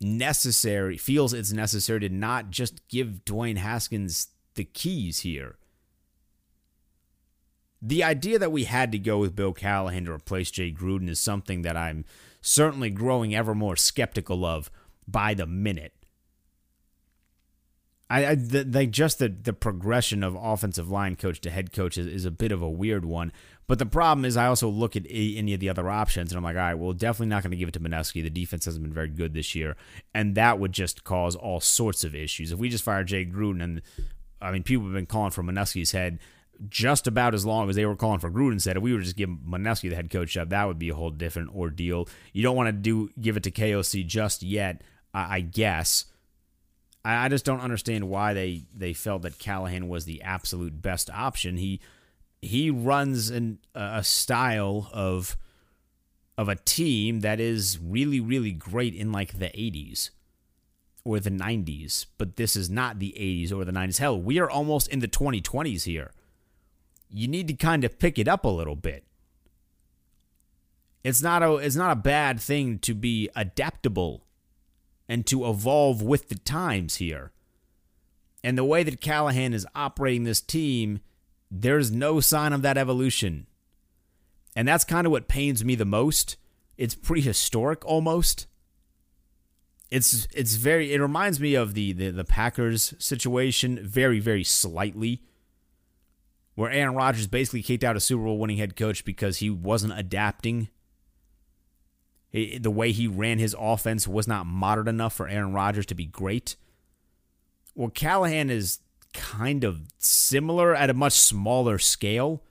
necessary, 0.00 0.96
feels 0.96 1.34
it's 1.34 1.52
necessary 1.52 2.00
to 2.00 2.08
not 2.08 2.50
just 2.50 2.86
give 2.88 3.24
Dwayne 3.24 3.56
Haskins 3.56 4.28
the 4.54 4.64
keys 4.64 5.20
here. 5.20 5.56
The 7.82 8.04
idea 8.04 8.38
that 8.38 8.52
we 8.52 8.64
had 8.64 8.92
to 8.92 8.98
go 8.98 9.18
with 9.18 9.36
Bill 9.36 9.52
Callahan 9.52 10.04
to 10.04 10.12
replace 10.12 10.50
Jay 10.50 10.70
Gruden 10.70 11.08
is 11.08 11.18
something 11.18 11.62
that 11.62 11.76
I'm 11.76 12.04
certainly 12.42 12.90
growing 12.90 13.34
ever 13.34 13.54
more 13.54 13.76
skeptical 13.76 14.44
of 14.44 14.70
by 15.08 15.34
the 15.34 15.46
minute. 15.46 15.94
I, 18.10 18.26
I 18.26 18.34
the, 18.34 18.64
like 18.64 18.90
just 18.90 19.20
the 19.20 19.28
the 19.28 19.52
progression 19.52 20.24
of 20.24 20.34
offensive 20.34 20.90
line 20.90 21.14
coach 21.14 21.40
to 21.42 21.50
head 21.50 21.72
coach 21.72 21.96
is, 21.96 22.06
is 22.06 22.24
a 22.24 22.30
bit 22.30 22.50
of 22.52 22.60
a 22.60 22.68
weird 22.68 23.04
one. 23.04 23.32
But 23.68 23.78
the 23.78 23.86
problem 23.86 24.24
is, 24.24 24.36
I 24.36 24.46
also 24.46 24.68
look 24.68 24.96
at 24.96 25.06
any 25.08 25.54
of 25.54 25.60
the 25.60 25.68
other 25.68 25.88
options, 25.88 26.32
and 26.32 26.36
I'm 26.36 26.42
like, 26.42 26.56
all 26.56 26.62
right, 26.62 26.74
well, 26.74 26.92
definitely 26.92 27.28
not 27.28 27.44
going 27.44 27.52
to 27.52 27.56
give 27.56 27.68
it 27.68 27.72
to 27.74 27.80
Manusky. 27.80 28.20
The 28.20 28.28
defense 28.28 28.64
hasn't 28.64 28.82
been 28.82 28.92
very 28.92 29.08
good 29.08 29.32
this 29.32 29.54
year, 29.54 29.76
and 30.12 30.34
that 30.34 30.58
would 30.58 30.72
just 30.72 31.04
cause 31.04 31.36
all 31.36 31.60
sorts 31.60 32.02
of 32.02 32.12
issues. 32.12 32.50
If 32.50 32.58
we 32.58 32.68
just 32.68 32.82
fire 32.82 33.04
Jay 33.04 33.24
Gruden, 33.24 33.62
and 33.62 33.82
I 34.42 34.50
mean, 34.50 34.64
people 34.64 34.86
have 34.86 34.94
been 34.94 35.06
calling 35.06 35.30
for 35.30 35.44
Manusky's 35.44 35.92
head 35.92 36.18
just 36.68 37.06
about 37.06 37.34
as 37.34 37.46
long 37.46 37.70
as 37.70 37.76
they 37.76 37.86
were 37.86 37.96
calling 37.96 38.18
for 38.18 38.30
Gruden 38.30 38.64
head. 38.64 38.76
If 38.76 38.82
we 38.82 38.92
were 38.92 39.00
just 39.00 39.16
give 39.16 39.30
Manusky 39.30 39.88
the 39.88 39.96
head 39.96 40.10
coach 40.10 40.32
job, 40.32 40.50
that 40.50 40.66
would 40.66 40.78
be 40.78 40.90
a 40.90 40.94
whole 40.94 41.10
different 41.10 41.54
ordeal. 41.54 42.08
You 42.32 42.42
don't 42.42 42.56
want 42.56 42.68
to 42.68 42.72
do 42.72 43.10
give 43.20 43.36
it 43.36 43.42
to 43.44 43.50
KOC 43.50 44.06
just 44.06 44.42
yet, 44.42 44.82
I 45.14 45.40
guess. 45.40 46.06
I, 47.04 47.26
I 47.26 47.28
just 47.28 47.44
don't 47.44 47.60
understand 47.60 48.08
why 48.08 48.34
they 48.34 48.62
they 48.74 48.92
felt 48.92 49.22
that 49.22 49.38
Callahan 49.38 49.88
was 49.88 50.04
the 50.04 50.22
absolute 50.22 50.82
best 50.82 51.10
option. 51.10 51.56
He 51.56 51.80
he 52.42 52.70
runs 52.70 53.30
an, 53.30 53.58
a 53.74 54.04
style 54.04 54.90
of 54.92 55.36
of 56.36 56.48
a 56.48 56.56
team 56.56 57.20
that 57.20 57.40
is 57.40 57.78
really 57.78 58.20
really 58.20 58.52
great 58.52 58.94
in 58.94 59.12
like 59.12 59.38
the 59.38 59.46
80s 59.48 60.10
or 61.04 61.18
the 61.18 61.30
90s, 61.30 62.06
but 62.18 62.36
this 62.36 62.56
is 62.56 62.68
not 62.68 62.98
the 62.98 63.14
80s 63.18 63.52
or 63.52 63.64
the 63.64 63.72
90s. 63.72 63.98
Hell, 63.98 64.20
we 64.20 64.38
are 64.38 64.50
almost 64.50 64.88
in 64.88 64.98
the 64.98 65.08
2020s 65.08 65.84
here. 65.84 66.12
You 67.10 67.28
need 67.28 67.48
to 67.48 67.54
kind 67.54 67.84
of 67.84 67.98
pick 67.98 68.18
it 68.18 68.28
up 68.28 68.44
a 68.44 68.48
little 68.48 68.76
bit. 68.76 69.04
It's 71.02 71.22
not 71.22 71.42
a 71.42 71.56
it's 71.56 71.76
not 71.76 71.92
a 71.92 72.00
bad 72.00 72.40
thing 72.40 72.78
to 72.80 72.94
be 72.94 73.28
adaptable 73.34 74.26
and 75.08 75.26
to 75.26 75.48
evolve 75.48 76.02
with 76.02 76.28
the 76.28 76.34
times 76.36 76.96
here. 76.96 77.32
And 78.44 78.56
the 78.56 78.64
way 78.64 78.82
that 78.82 79.00
Callahan 79.00 79.52
is 79.52 79.66
operating 79.74 80.24
this 80.24 80.40
team, 80.40 81.00
there's 81.50 81.90
no 81.90 82.20
sign 82.20 82.52
of 82.52 82.62
that 82.62 82.78
evolution. 82.78 83.46
And 84.54 84.66
that's 84.68 84.84
kind 84.84 85.06
of 85.06 85.10
what 85.10 85.28
pains 85.28 85.64
me 85.64 85.74
the 85.74 85.84
most. 85.84 86.36
It's 86.76 86.94
prehistoric 86.94 87.84
almost. 87.84 88.46
It's 89.90 90.28
it's 90.32 90.54
very 90.54 90.92
it 90.92 91.00
reminds 91.00 91.40
me 91.40 91.54
of 91.54 91.74
the 91.74 91.92
the, 91.92 92.10
the 92.10 92.24
Packers 92.24 92.94
situation 92.98 93.80
very 93.82 94.20
very 94.20 94.44
slightly 94.44 95.22
where 96.54 96.70
Aaron 96.70 96.94
Rodgers 96.94 97.26
basically 97.26 97.62
kicked 97.62 97.84
out 97.84 97.96
a 97.96 98.00
Super 98.00 98.24
Bowl 98.24 98.38
winning 98.38 98.58
head 98.58 98.76
coach 98.76 99.04
because 99.04 99.38
he 99.38 99.50
wasn't 99.50 99.98
adapting. 99.98 100.68
the 102.32 102.70
way 102.70 102.92
he 102.92 103.08
ran 103.08 103.38
his 103.38 103.56
offense 103.58 104.06
was 104.06 104.28
not 104.28 104.46
modern 104.46 104.86
enough 104.86 105.14
for 105.14 105.28
Aaron 105.28 105.52
Rodgers 105.52 105.86
to 105.86 105.94
be 105.94 106.06
great. 106.06 106.56
Well, 107.74 107.90
Callahan 107.90 108.50
is 108.50 108.80
kind 109.12 109.64
of 109.64 109.80
similar 109.98 110.74
at 110.74 110.90
a 110.90 110.94
much 110.94 111.14
smaller 111.14 111.78
scale. 111.78 112.42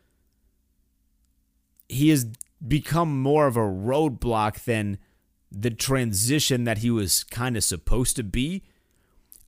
He 1.88 2.10
has 2.10 2.26
become 2.66 3.22
more 3.22 3.48
of 3.48 3.56
a 3.56 3.62
roadblock 3.62 4.64
than 4.66 4.98
the 5.52 5.72
transition 5.72 6.64
that 6.66 6.80
he 6.80 6.92
was 6.92 7.24
kind 7.24 7.58
of 7.58 7.64
supposed 7.64 8.16
to 8.18 8.24
be. 8.24 8.64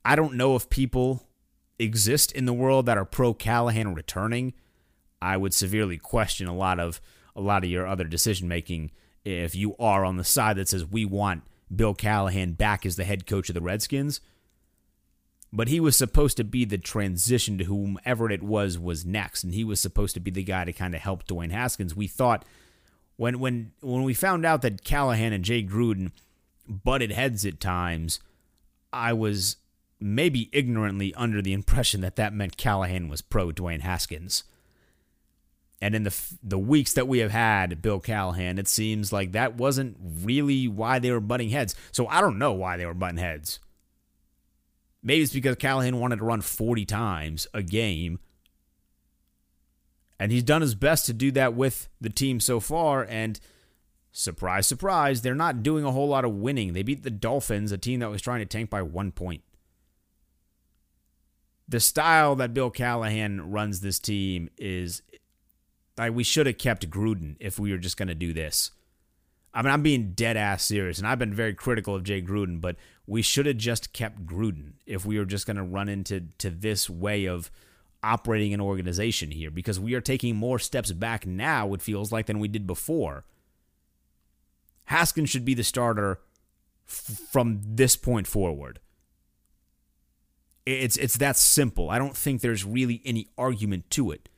I 0.04 0.16
don't 0.16 0.36
know 0.36 0.56
if 0.56 0.70
people 0.70 1.28
exist 1.82 2.32
in 2.32 2.46
the 2.46 2.54
world 2.54 2.86
that 2.86 2.98
are 2.98 3.06
pro 3.06 3.34
Callahan 3.34 3.94
returning. 3.94 4.54
I 5.22 5.38
would 5.38 5.54
severely 5.54 5.98
question 5.98 6.48
a 6.48 6.56
lot 6.56 6.80
of 6.80 7.02
a 7.36 7.42
lot 7.42 7.64
of 7.64 7.70
your 7.70 7.88
other 7.88 8.04
decision 8.04 8.48
making 8.48 8.92
if 9.24 9.56
you 9.56 9.76
are 9.78 10.04
on 10.04 10.18
the 10.18 10.24
side 10.24 10.58
that 10.58 10.68
says 10.68 10.86
we 10.86 11.06
want 11.06 11.44
Bill 11.74 11.94
Callahan 11.94 12.54
back 12.54 12.86
as 12.86 12.96
the 12.96 13.04
head 13.04 13.26
coach 13.26 13.50
of 13.50 13.54
the 13.54 13.62
Redskins. 13.62 14.20
But 15.54 15.68
he 15.68 15.80
was 15.80 15.98
supposed 15.98 16.38
to 16.38 16.44
be 16.44 16.64
the 16.64 16.78
transition 16.78 17.58
to 17.58 17.66
whomever 17.66 18.32
it 18.32 18.42
was 18.42 18.80
was 18.80 19.06
next, 19.06 19.44
and 19.44 19.54
he 19.54 19.66
was 19.66 19.82
supposed 19.82 20.14
to 20.14 20.22
be 20.22 20.32
the 20.32 20.44
guy 20.44 20.64
to 20.64 20.72
kind 20.72 20.96
of 20.96 21.02
help 21.02 21.28
Dwayne 21.28 21.52
Haskins. 21.52 21.96
We 21.96 22.08
thought 22.08 22.46
when 23.18 23.40
when 23.40 23.74
when 23.82 24.04
we 24.04 24.14
found 24.14 24.46
out 24.46 24.62
that 24.62 24.84
Callahan 24.84 25.34
and 25.34 25.44
Jay 25.44 25.62
Gruden 25.62 26.12
butted 26.68 27.12
heads 27.12 27.46
at 27.46 27.60
times, 27.60 28.22
I 28.94 29.12
was 29.12 29.58
maybe 30.02 30.50
ignorantly 30.52 31.14
under 31.16 31.42
the 31.42 31.54
impression 31.54 32.02
that 32.02 32.16
that 32.16 32.34
meant 32.34 32.58
Callahan 32.58 33.08
was 33.08 33.22
pro 33.22 33.52
Dwayne 33.52 33.82
Haskins. 33.82 34.44
And 35.82 35.96
in 35.96 36.04
the 36.04 36.16
the 36.44 36.60
weeks 36.60 36.94
that 36.94 37.08
we 37.08 37.20
have 37.20 37.32
had 37.32 37.82
Bill 37.82 38.00
Callahan, 38.00 38.60
it 38.60 38.68
seems 38.68 39.12
like 39.12 39.32
that 39.32 39.56
wasn't 39.56 39.98
really 40.00 40.68
why 40.68 41.00
they 41.00 41.12
were 41.12 41.20
butting 41.20 41.50
heads. 41.50 41.76
So 41.92 42.08
I 42.08 42.22
don't 42.22 42.38
know 42.38 42.54
why 42.54 42.78
they 42.78 42.86
were 42.86 42.94
butting 42.94 43.18
heads. 43.18 43.60
Maybe 45.02 45.24
it's 45.24 45.34
because 45.34 45.56
Callahan 45.56 46.00
wanted 46.00 46.20
to 46.20 46.26
run 46.26 46.42
40 46.42 46.86
times 46.86 47.48
a 47.54 47.64
game 47.64 48.20
and 50.22 50.32
he's 50.32 50.44
done 50.44 50.62
his 50.62 50.76
best 50.76 51.08
to 51.08 51.14
do 51.14 51.32
that 51.32 51.56
with 51.56 51.90
the 52.00 52.12
team 52.12 52.40
so 52.40 52.60
far. 52.60 53.08
And 53.10 53.40
surprise, 54.12 54.68
surprise, 54.68 55.24
they're 55.24 55.34
not 55.34 55.64
doing 55.64 55.84
a 55.84 55.92
whole 55.92 56.10
lot 56.10 56.26
of 56.26 56.36
winning. 56.36 56.74
They 56.74 56.84
beat 56.84 57.02
the 57.02 57.10
Dolphins, 57.10 57.72
a 57.72 57.78
team 57.80 58.02
that 58.02 58.12
was 58.12 58.22
trying 58.22 58.42
to 58.42 58.46
tank 58.46 58.70
by 58.70 58.84
one 58.84 59.12
point. 59.12 59.42
The 61.72 61.80
style 61.80 62.36
that 62.36 62.54
Bill 62.54 62.70
Callahan 62.70 63.50
runs 63.50 63.80
this 63.80 63.98
team 63.98 64.50
is 64.58 65.02
like 65.98 66.14
we 66.14 66.24
should 66.26 66.46
have 66.46 66.58
kept 66.58 66.90
Gruden 66.90 67.38
if 67.40 67.58
we 67.58 67.72
were 67.72 67.78
just 67.78 67.96
going 67.96 68.10
to 68.10 68.16
do 68.16 68.34
this. 68.34 68.72
I 69.54 69.62
mean, 69.62 69.72
I'm 69.72 69.82
being 69.82 70.12
dead 70.12 70.36
ass 70.36 70.66
serious, 70.66 70.98
and 70.98 71.08
I've 71.08 71.20
been 71.20 71.34
very 71.34 71.54
critical 71.54 71.96
of 71.96 72.04
Jay 72.04 72.22
Gruden, 72.22 72.60
but 72.60 72.76
we 73.08 73.22
should 73.22 73.46
have 73.46 73.56
just 73.56 73.94
kept 73.94 74.26
Gruden 74.26 74.74
if 74.86 75.06
we 75.06 75.18
were 75.18 75.24
just 75.24 75.46
going 75.46 75.56
to 75.56 75.64
run 75.64 75.88
into 75.88 76.28
to 76.40 76.50
this 76.50 76.90
way 76.90 77.26
of 77.26 77.50
operating 78.04 78.54
an 78.54 78.60
organization 78.60 79.32
here 79.32 79.50
because 79.50 79.80
we 79.80 79.94
are 79.94 80.02
taking 80.02 80.36
more 80.36 80.60
steps 80.60 80.92
back 80.92 81.26
now, 81.26 81.74
it 81.74 81.82
feels 81.82 82.12
like, 82.12 82.26
than 82.26 82.40
we 82.40 82.50
did 82.50 82.68
before. 82.68 83.24
Haskins 84.86 85.30
should 85.30 85.46
be 85.46 85.54
the 85.54 85.64
starter 85.64 86.20
f- 86.86 87.22
from 87.32 87.62
this 87.64 87.96
point 87.96 88.28
forward. 88.28 88.80
It's 90.66 90.98
it's 90.98 91.18
that 91.18 91.38
simple. 91.38 91.90
I 91.90 91.98
don't 91.98 92.16
think 92.16 92.42
there's 92.42 92.66
really 92.66 93.02
any 93.04 93.28
argument 93.38 93.90
to 93.92 94.12
it. 94.12 94.30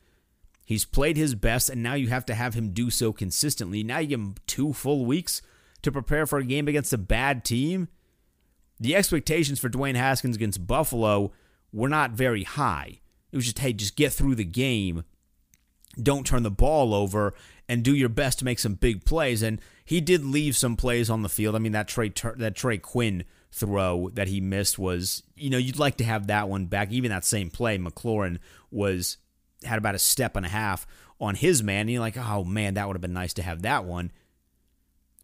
He's 0.64 0.86
played 0.86 1.18
his 1.18 1.34
best, 1.34 1.68
and 1.68 1.82
now 1.82 1.94
you 1.94 2.08
have 2.08 2.24
to 2.26 2.34
have 2.34 2.54
him 2.54 2.70
do 2.70 2.88
so 2.88 3.12
consistently. 3.12 3.82
Now 3.82 3.98
you 3.98 4.08
give 4.08 4.20
him 4.20 4.34
two 4.46 4.72
full 4.72 5.04
weeks 5.04 5.42
to 5.82 5.92
prepare 5.92 6.26
for 6.26 6.38
a 6.38 6.44
game 6.44 6.66
against 6.68 6.92
a 6.94 6.98
bad 6.98 7.44
team. 7.44 7.88
The 8.80 8.96
expectations 8.96 9.60
for 9.60 9.68
Dwayne 9.68 9.94
Haskins 9.94 10.36
against 10.36 10.66
Buffalo 10.66 11.32
were 11.72 11.88
not 11.88 12.12
very 12.12 12.44
high. 12.44 13.00
It 13.30 13.36
was 13.36 13.44
just, 13.44 13.58
hey, 13.58 13.72
just 13.72 13.96
get 13.96 14.12
through 14.12 14.36
the 14.36 14.44
game. 14.44 15.04
Don't 16.02 16.26
turn 16.26 16.42
the 16.42 16.50
ball 16.50 16.94
over 16.94 17.34
and 17.68 17.82
do 17.82 17.94
your 17.94 18.08
best 18.08 18.38
to 18.38 18.44
make 18.44 18.58
some 18.58 18.74
big 18.74 19.04
plays. 19.04 19.42
And 19.42 19.60
he 19.84 20.00
did 20.00 20.24
leave 20.24 20.56
some 20.56 20.76
plays 20.76 21.10
on 21.10 21.22
the 21.22 21.28
field. 21.28 21.54
I 21.54 21.58
mean, 21.58 21.72
that 21.72 21.88
Trey 21.88 22.12
that 22.36 22.56
Trey 22.56 22.78
Quinn 22.78 23.24
throw 23.54 24.10
that 24.14 24.26
he 24.26 24.40
missed 24.40 24.78
was, 24.78 25.22
you 25.36 25.48
know, 25.48 25.58
you'd 25.58 25.78
like 25.78 25.96
to 25.98 26.04
have 26.04 26.26
that 26.26 26.48
one 26.48 26.66
back. 26.66 26.90
Even 26.90 27.10
that 27.10 27.24
same 27.24 27.50
play, 27.50 27.78
McLaurin 27.78 28.38
was 28.70 29.16
had 29.62 29.78
about 29.78 29.94
a 29.94 29.98
step 30.00 30.34
and 30.36 30.44
a 30.44 30.48
half 30.48 30.86
on 31.20 31.36
his 31.36 31.62
man. 31.62 31.82
And 31.82 31.90
you're 31.90 32.00
like, 32.00 32.16
oh 32.16 32.42
man, 32.42 32.74
that 32.74 32.86
would 32.86 32.96
have 32.96 33.00
been 33.00 33.12
nice 33.12 33.32
to 33.34 33.42
have 33.42 33.62
that 33.62 33.84
one. 33.84 34.10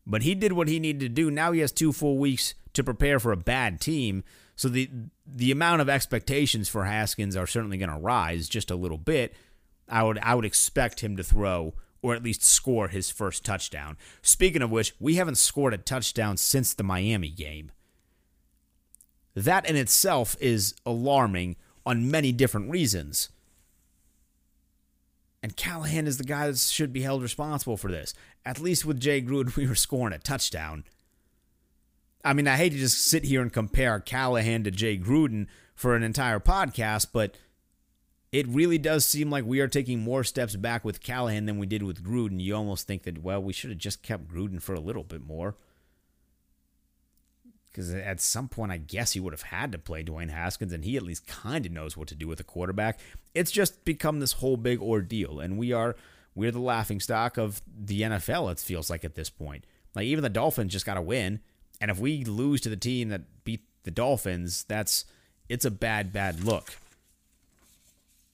But 0.07 0.23
he 0.23 0.35
did 0.35 0.53
what 0.53 0.69
he 0.69 0.79
needed 0.79 1.01
to 1.01 1.09
do. 1.09 1.31
Now 1.31 1.53
he 1.53 1.61
has 1.61 1.73
two 1.73 1.93
full 1.93 2.19
weeks 2.19 2.55
to 2.75 2.85
prepare 2.85 3.19
for 3.19 3.33
a 3.33 3.37
bad 3.37 3.81
team. 3.81 4.23
So 4.55 4.69
the 4.69 4.89
the 5.27 5.51
amount 5.51 5.81
of 5.81 5.89
expectations 5.89 6.69
for 6.69 6.85
Haskins 6.85 7.37
are 7.37 7.47
certainly 7.47 7.79
going 7.79 7.91
to 7.91 7.99
rise 7.99 8.49
just 8.49 8.71
a 8.71 8.77
little 8.77 8.99
bit. 8.99 9.35
I 9.89 10.05
would 10.05 10.19
I 10.21 10.37
would 10.37 10.45
expect 10.45 11.01
him 11.01 11.17
to 11.17 11.25
throw 11.25 11.75
or 12.03 12.15
at 12.15 12.23
least 12.23 12.45
score 12.45 12.89
his 12.89 13.11
first 13.11 13.45
touchdown. 13.45 13.97
Speaking 14.23 14.63
of 14.63 14.71
which, 14.71 14.95
we 15.01 15.17
haven't 15.17 15.37
scored 15.37 15.75
a 15.75 15.79
touchdown 15.79 16.37
since 16.37 16.73
the 16.73 16.85
Miami 16.85 17.29
game. 17.29 17.73
That 19.35 19.69
in 19.69 19.77
itself 19.77 20.37
is 20.41 20.75
alarming 20.85 21.57
on 21.87 22.11
many 22.11 22.33
different 22.33 22.71
reasons. 22.71 23.31
And 25.43 25.57
Callahan 25.57 26.07
is 26.07 26.19
the 26.19 26.25
guy 26.25 26.47
that 26.47 26.59
should 26.59 26.93
be 26.93 27.03
held 27.03 27.23
responsible 27.23 27.77
for 27.77 27.91
this. 27.91 28.13
At 28.45 28.61
least 28.61 28.85
with 28.85 29.01
Jay 29.01 29.23
Gruden, 29.23 29.57
we 29.57 29.67
were 29.67 29.75
scoring 29.75 30.13
a 30.13 30.19
touchdown. 30.19 30.85
I 32.23 32.35
mean, 32.35 32.47
I 32.47 32.57
hate 32.57 32.73
to 32.73 32.79
just 32.79 33.07
sit 33.07 33.25
here 33.25 33.41
and 33.41 33.53
compare 33.53 33.99
Callahan 33.99 34.65
to 34.65 34.71
Jay 34.71 34.99
Gruden 34.99 35.47
for 35.75 35.97
an 35.97 36.03
entire 36.03 36.39
podcast, 36.39 37.07
but 37.15 37.37
it 38.31 38.47
really 38.47 38.77
does 38.77 39.07
seem 39.07 39.31
like 39.31 39.47
we 39.47 39.61
are 39.61 39.69
taking 39.69 40.01
more 40.01 40.23
steps 40.23 40.55
back 40.55 40.85
with 40.85 41.03
Callahan 41.03 41.47
than 41.47 41.59
we 41.59 41.67
did 41.67 41.83
with 41.83 42.05
Gruden. 42.05 42.41
You 42.41 42.55
almost 42.55 42.87
think 42.87 43.05
that, 43.05 43.23
well, 43.23 43.43
we 43.43 43.55
should 43.55 43.71
have 43.71 43.79
just 43.79 44.03
kept 44.03 44.29
Gruden 44.29 44.61
for 44.61 44.75
a 44.75 44.81
little 44.81 45.03
bit 45.03 45.23
more. 45.23 45.57
Because 47.71 47.95
at 47.95 48.21
some 48.21 48.49
point, 48.49 48.73
I 48.73 48.79
guess 48.79 49.12
he 49.12 49.21
would 49.21 49.33
have 49.33 49.43
had 49.43 49.71
to 49.73 49.79
play 49.79 50.03
Dwayne 50.03 50.31
Haskins, 50.31 50.73
and 50.73 50.85
he 50.85 50.97
at 50.97 51.03
least 51.03 51.27
kind 51.27 51.65
of 51.65 51.73
knows 51.73 51.97
what 51.97 52.09
to 52.09 52.15
do 52.15 52.27
with 52.27 52.41
a 52.41 52.45
quarterback. 52.45 52.99
It's 53.35 53.50
just 53.50 53.85
become 53.85 54.19
this 54.19 54.33
whole 54.33 54.57
big 54.57 54.81
ordeal, 54.81 55.39
and 55.39 55.57
we 55.57 55.73
are 55.73 55.95
we're 56.35 56.50
the 56.50 56.61
laughing 56.61 57.00
stock 57.00 57.37
of 57.37 57.62
the 57.67 58.03
NFL. 58.03 58.50
It 58.50 58.59
feels 58.59 58.91
like 58.91 59.05
at 59.05 59.15
this 59.15 59.31
point, 59.31 59.65
like 59.95 60.07
even 60.07 60.23
the 60.23 60.29
Dolphins 60.29 60.73
just 60.73 60.87
got 60.87 60.95
to 60.95 61.03
win, 61.03 61.41
and 61.81 61.91
if 61.91 61.99
we 61.99 62.25
lose 62.25 62.61
to 62.62 62.69
the 62.69 62.77
team 62.77 63.09
that 63.11 63.45
beat 63.45 63.62
the 63.85 63.91
Dolphins, 63.91 64.65
that's 64.65 65.05
it's 65.49 65.65
a 65.65 65.71
bad, 65.71 66.12
bad 66.12 66.43
look. 66.45 66.75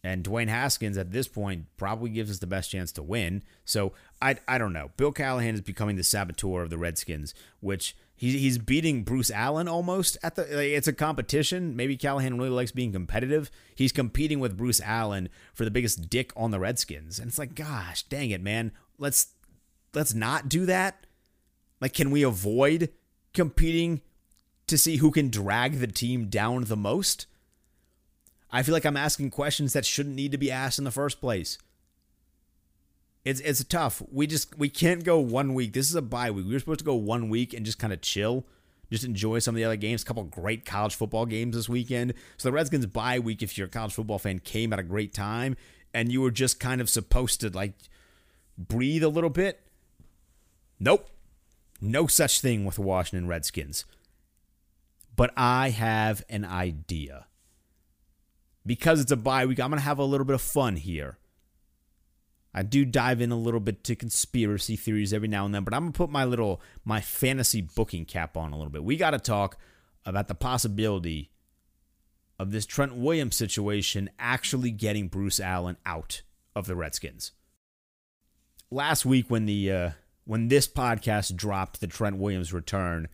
And 0.07 0.25
Dwayne 0.25 0.49
Haskins 0.49 0.97
at 0.97 1.11
this 1.11 1.27
point 1.27 1.67
probably 1.77 2.11
gives 2.11 2.31
us 2.31 2.39
the 2.39 2.47
best 2.47 2.71
chance 2.71 2.93
to 2.93 3.03
win. 3.03 3.43
So 3.65 3.93
I, 4.23 4.37
I 4.47 4.57
don't 4.59 4.73
know. 4.73 4.91
Bill 4.97 5.13
Callahan 5.13 5.55
is 5.55 5.61
becoming 5.61 5.97
the 5.97 6.05
saboteur 6.05 6.63
of 6.63 6.71
the 6.71 6.79
Redskins, 6.79 7.35
which 7.61 7.97
he's, 8.15 8.35
he's 8.35 8.59
beating 8.59 9.03
Bruce 9.03 9.31
Allen 9.31 9.69
almost 9.69 10.17
at 10.23 10.37
the. 10.37 10.43
Like, 10.43 10.69
it's 10.69 10.89
a 10.89 10.93
competition. 10.93 11.77
Maybe 11.77 11.97
Callahan 11.97 12.39
really 12.39 12.51
likes 12.51 12.73
being 12.73 12.93
competitive. 12.93 13.51
He's 13.75 13.93
competing 13.93 14.41
with 14.41 14.57
Bruce 14.57 14.81
Allen 14.81 15.29
for 15.53 15.65
the 15.65 15.71
biggest 15.71 16.09
dick 16.09 16.33
on 16.37 16.51
the 16.51 16.61
Redskins, 16.61 17.19
and 17.19 17.29
it's 17.29 17.39
like, 17.39 17.55
gosh, 17.55 18.03
dang 18.05 18.31
it, 18.31 18.43
man. 18.43 18.73
Let's 18.99 19.29
let's 19.93 20.15
not 20.15 20.49
do 20.49 20.67
that. 20.67 21.07
Like, 21.81 21.95
can 21.95 22.11
we 22.11 22.23
avoid 22.23 22.91
competing 23.35 24.01
to 24.67 24.79
see 24.79 24.97
who 24.97 25.11
can 25.11 25.31
drag 25.31 25.79
the 25.79 25.87
team 25.87 26.29
down 26.29 26.65
the 26.65 26.77
most? 26.77 27.27
I 28.57 28.63
feel 28.63 28.73
like 28.73 28.87
I'm 28.87 28.97
asking 28.97 29.33
questions 29.33 29.75
that 29.75 29.85
shouldn't 29.85 30.15
need 30.15 30.33
to 30.33 30.39
be 30.39 30.51
asked 30.51 30.79
in 30.79 30.87
the 30.87 30.91
first 30.91 31.21
place. 31.21 31.59
It's 33.23 33.39
it's 33.41 33.63
tough. 33.65 34.03
We 34.11 34.27
just 34.27 34.57
we 34.57 34.71
can't 34.71 35.05
go 35.05 35.19
one 35.19 35.53
week. 35.53 35.75
This 35.75 35.91
is 35.91 35.95
a 35.95 36.01
bye 36.01 36.31
week. 36.31 36.47
We 36.47 36.55
were 36.55 36.59
supposed 36.59 36.79
to 36.79 36.85
go 36.87 36.95
one 36.95 37.29
week 37.29 37.53
and 37.53 37.67
just 37.67 37.79
kind 37.79 37.93
of 37.93 38.01
chill, 38.01 38.47
just 38.91 39.05
enjoy 39.05 39.41
some 39.41 39.55
of 39.55 39.57
the 39.57 39.65
other 39.65 39.77
games. 39.77 40.03
A 40.03 40.07
couple 40.07 40.25
great 40.25 40.65
college 40.65 40.95
football 40.95 41.27
games 41.27 41.55
this 41.55 41.69
weekend. 41.69 42.15
So 42.39 42.49
the 42.49 42.53
Redskins 42.55 42.87
bye 42.87 43.19
week, 43.19 43.43
if 43.43 43.59
you're 43.59 43.67
a 43.67 43.71
college 43.71 43.93
football 43.93 44.19
fan, 44.19 44.39
came 44.39 44.73
at 44.73 44.79
a 44.79 44.83
great 44.83 45.13
time, 45.13 45.55
and 45.93 46.11
you 46.11 46.23
were 46.23 46.31
just 46.31 46.59
kind 46.59 46.81
of 46.81 46.89
supposed 46.89 47.43
to 47.43 47.51
like 47.51 47.75
breathe 48.57 49.05
a 49.05 49.11
little 49.11 49.29
bit. 49.29 49.61
Nope. 50.81 51.11
No 51.83 52.07
such 52.07 52.41
thing 52.41 52.65
with 52.65 52.77
the 52.77 52.83
Washington 52.83 53.29
Redskins. 53.29 53.85
But 55.15 55.35
I 55.37 55.69
have 55.69 56.25
an 56.31 56.47
idea. 56.47 57.27
Because 58.67 59.01
it's 59.01 59.13
a 59.13 59.17
bye 59.17 59.47
week, 59.47 59.61
I'm 59.61 59.71
going 59.71 59.79
to 59.79 59.85
have 59.85 59.99
a 59.99 60.05
little 60.05 60.27
bit 60.27 60.35
of 60.35 60.43
fun 60.43 60.77
here. 60.77 61.19
I 62.53 62.63
do 62.63 62.85
dive 62.85 63.21
in 63.21 63.31
a 63.31 63.39
little 63.39 63.61
bit 63.61 63.85
to 63.85 63.95
conspiracy 63.95 64.77
theories 64.77 65.13
every 65.13 65.29
now 65.29 65.45
and 65.45 65.55
then, 65.55 65.63
but 65.63 65.75
I'm 65.75 65.83
going 65.83 65.93
to 65.93 65.97
put 65.97 66.11
my 66.11 66.25
little 66.25 66.61
my 66.85 67.03
fantasy 67.03 67.61
booking 67.61 68.07
cap 68.07 68.37
on 68.37 68.53
a 68.53 68.57
little 68.57 68.73
bit. 68.73 68.83
We 68.83 68.97
got 68.97 69.11
to 69.11 69.19
talk 69.19 69.59
about 70.07 70.29
the 70.29 70.35
possibility 70.35 71.31
of 72.39 72.53
this 72.53 72.65
Trent 72.65 72.95
Williams 72.97 73.37
situation 73.37 74.09
actually 74.19 74.71
getting 74.71 75.09
Bruce 75.09 75.39
Allen 75.39 75.77
out 75.85 76.23
of 76.55 76.67
the 76.67 76.77
Redskins. 76.77 77.33
Last 78.71 79.05
week 79.05 79.27
when 79.29 79.45
the 79.45 79.71
uh, 79.71 79.91
when 80.25 80.49
this 80.49 80.67
podcast 80.67 81.37
dropped 81.37 81.81
the 81.81 81.87
Trent 81.87 82.17
Williams 82.17 82.55
return, 82.55 83.09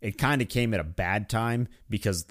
it 0.00 0.16
kind 0.18 0.40
of 0.40 0.48
came 0.48 0.72
at 0.72 0.80
a 0.80 0.84
bad 0.84 1.28
time 1.28 1.68
because 1.90 2.24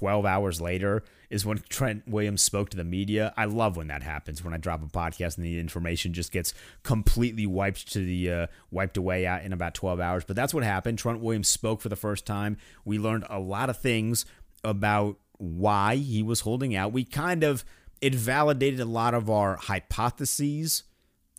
12 0.00 0.24
hours 0.24 0.62
later 0.62 1.02
is 1.28 1.44
when 1.44 1.62
Trent 1.68 2.08
Williams 2.08 2.40
spoke 2.40 2.70
to 2.70 2.76
the 2.78 2.84
media. 2.84 3.34
I 3.36 3.44
love 3.44 3.76
when 3.76 3.88
that 3.88 4.02
happens 4.02 4.42
when 4.42 4.54
I 4.54 4.56
drop 4.56 4.82
a 4.82 4.86
podcast 4.86 5.36
and 5.36 5.44
the 5.44 5.60
information 5.60 6.14
just 6.14 6.32
gets 6.32 6.54
completely 6.84 7.44
wiped 7.44 7.92
to 7.92 7.98
the 7.98 8.32
uh, 8.32 8.46
wiped 8.70 8.96
away 8.96 9.26
in 9.44 9.52
about 9.52 9.74
12 9.74 10.00
hours. 10.00 10.24
But 10.24 10.36
that's 10.36 10.54
what 10.54 10.64
happened. 10.64 10.98
Trent 10.98 11.20
Williams 11.20 11.48
spoke 11.48 11.82
for 11.82 11.90
the 11.90 11.96
first 11.96 12.24
time. 12.24 12.56
We 12.86 12.98
learned 12.98 13.26
a 13.28 13.38
lot 13.38 13.68
of 13.68 13.76
things 13.76 14.24
about 14.64 15.18
why 15.36 15.96
he 15.96 16.22
was 16.22 16.40
holding 16.40 16.74
out. 16.74 16.92
We 16.92 17.04
kind 17.04 17.44
of 17.44 17.62
it 18.00 18.14
validated 18.14 18.80
a 18.80 18.86
lot 18.86 19.12
of 19.12 19.28
our 19.28 19.56
hypotheses 19.56 20.84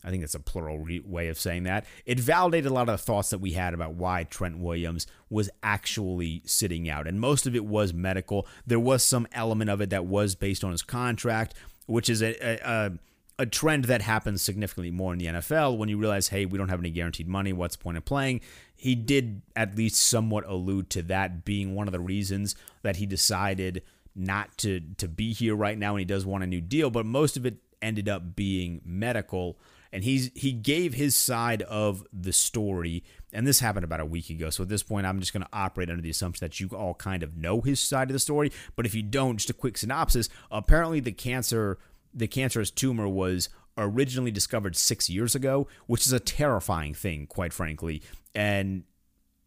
I 0.04 0.10
think 0.10 0.22
that's 0.22 0.36
a 0.36 0.40
plural 0.40 0.80
re- 0.80 1.04
way 1.06 1.28
of 1.28 1.40
saying 1.40 1.64
that. 1.64 1.86
It 2.06 2.20
validated 2.20 2.72
a 2.72 2.74
lot 2.74 2.90
of 2.90 3.00
the 3.00 3.04
thoughts 3.04 3.30
that 3.30 3.40
we 3.40 3.52
had 3.52 3.74
about 3.74 3.94
why 3.94 4.24
Trent 4.24 4.58
Williams 4.58 5.08
was 5.30 5.50
actually 5.62 6.42
sitting 6.46 6.90
out. 6.90 7.08
And 7.08 7.20
most 7.20 7.46
of 7.46 7.56
it 7.56 7.66
was 7.66 7.94
medical. 7.94 8.48
There 8.66 8.80
was 8.80 9.04
some 9.04 9.28
element 9.32 9.70
of 9.70 9.82
it 9.82 9.90
that 9.92 10.06
was 10.06 10.36
based 10.36 10.64
on 10.64 10.72
his 10.72 10.82
contract, 10.82 11.54
which 11.86 12.10
is 12.10 12.22
a, 12.22 12.36
a, 12.42 12.92
a 13.38 13.46
trend 13.46 13.86
that 13.86 14.02
happens 14.02 14.42
significantly 14.42 14.92
more 14.92 15.14
in 15.14 15.20
the 15.20 15.28
NFL 15.28 15.78
when 15.78 15.90
you 15.90 15.98
realize, 15.98 16.30
hey, 16.30 16.46
we 16.46 16.58
don't 16.58 16.70
have 16.70 16.80
any 16.80 16.92
guaranteed 16.92 17.28
money. 17.28 17.54
What's 17.54 17.76
the 17.76 17.84
point 17.84 17.98
of 17.98 18.06
playing? 18.06 18.42
He 18.76 18.96
did 18.96 19.44
at 19.56 19.76
least 19.76 19.98
somewhat 19.98 20.46
allude 20.48 20.90
to 20.92 21.04
that 21.04 21.46
being 21.46 21.76
one 21.76 21.88
of 21.88 21.92
the 21.92 22.00
reasons 22.00 22.56
that 22.82 22.96
he 22.96 23.06
decided 23.06 23.84
not 24.16 24.58
to 24.58 24.82
to 24.98 25.08
be 25.08 25.32
here 25.32 25.56
right 25.56 25.78
now 25.78 25.92
and 25.92 26.00
he 26.00 26.06
does 26.06 26.26
want 26.26 26.44
a 26.44 26.48
new 26.48 26.62
deal, 26.62 26.90
but 26.90 27.06
most 27.06 27.38
of 27.38 27.46
it 27.46 27.58
ended 27.82 28.10
up 28.10 28.36
being 28.36 28.82
medical 28.86 29.58
and 29.94 30.04
he's 30.04 30.32
he 30.36 30.52
gave 30.52 30.94
his 30.94 31.16
side 31.16 31.62
of 31.64 32.06
the 32.12 32.34
story 32.34 33.04
and 33.34 33.48
this 33.48 33.60
happened 33.60 33.84
about 33.84 34.00
a 34.00 34.06
week 34.06 34.30
ago. 34.30 34.50
So 34.50 34.64
at 34.64 34.70
this 34.70 34.84
point 34.84 35.06
i'm 35.06 35.20
just 35.20 35.34
going 35.34 35.44
to 35.44 35.50
operate 35.54 35.90
under 35.90 36.02
the 36.02 36.10
assumption 36.10 36.46
that 36.46 36.60
you 36.60 36.70
all 36.70 36.94
kind 36.94 37.24
of 37.24 37.38
know 37.38 37.62
his 37.62 37.80
side 37.80 38.10
of 38.10 38.14
the 38.14 38.20
story. 38.20 38.52
But 38.76 38.86
if 38.86 38.96
you 38.96 39.04
don't 39.04 39.38
just 39.38 39.50
a 39.50 39.54
quick 39.54 39.78
synopsis. 39.78 40.30
Apparently 40.50 41.00
the 41.00 41.12
cancer 41.12 41.78
the 42.14 42.28
cancerous 42.28 42.72
tumor 42.72 43.08
was 43.08 43.50
originally 43.78 44.32
discovered 44.32 44.76
six 44.76 45.10
years 45.10 45.34
ago 45.34 45.68
which 45.88 46.06
is 46.06 46.14
a 46.14 46.20
terrifying 46.20 46.94
thing 46.94 47.28
quite 47.28 47.54
frankly. 47.54 48.02
And 48.34 48.84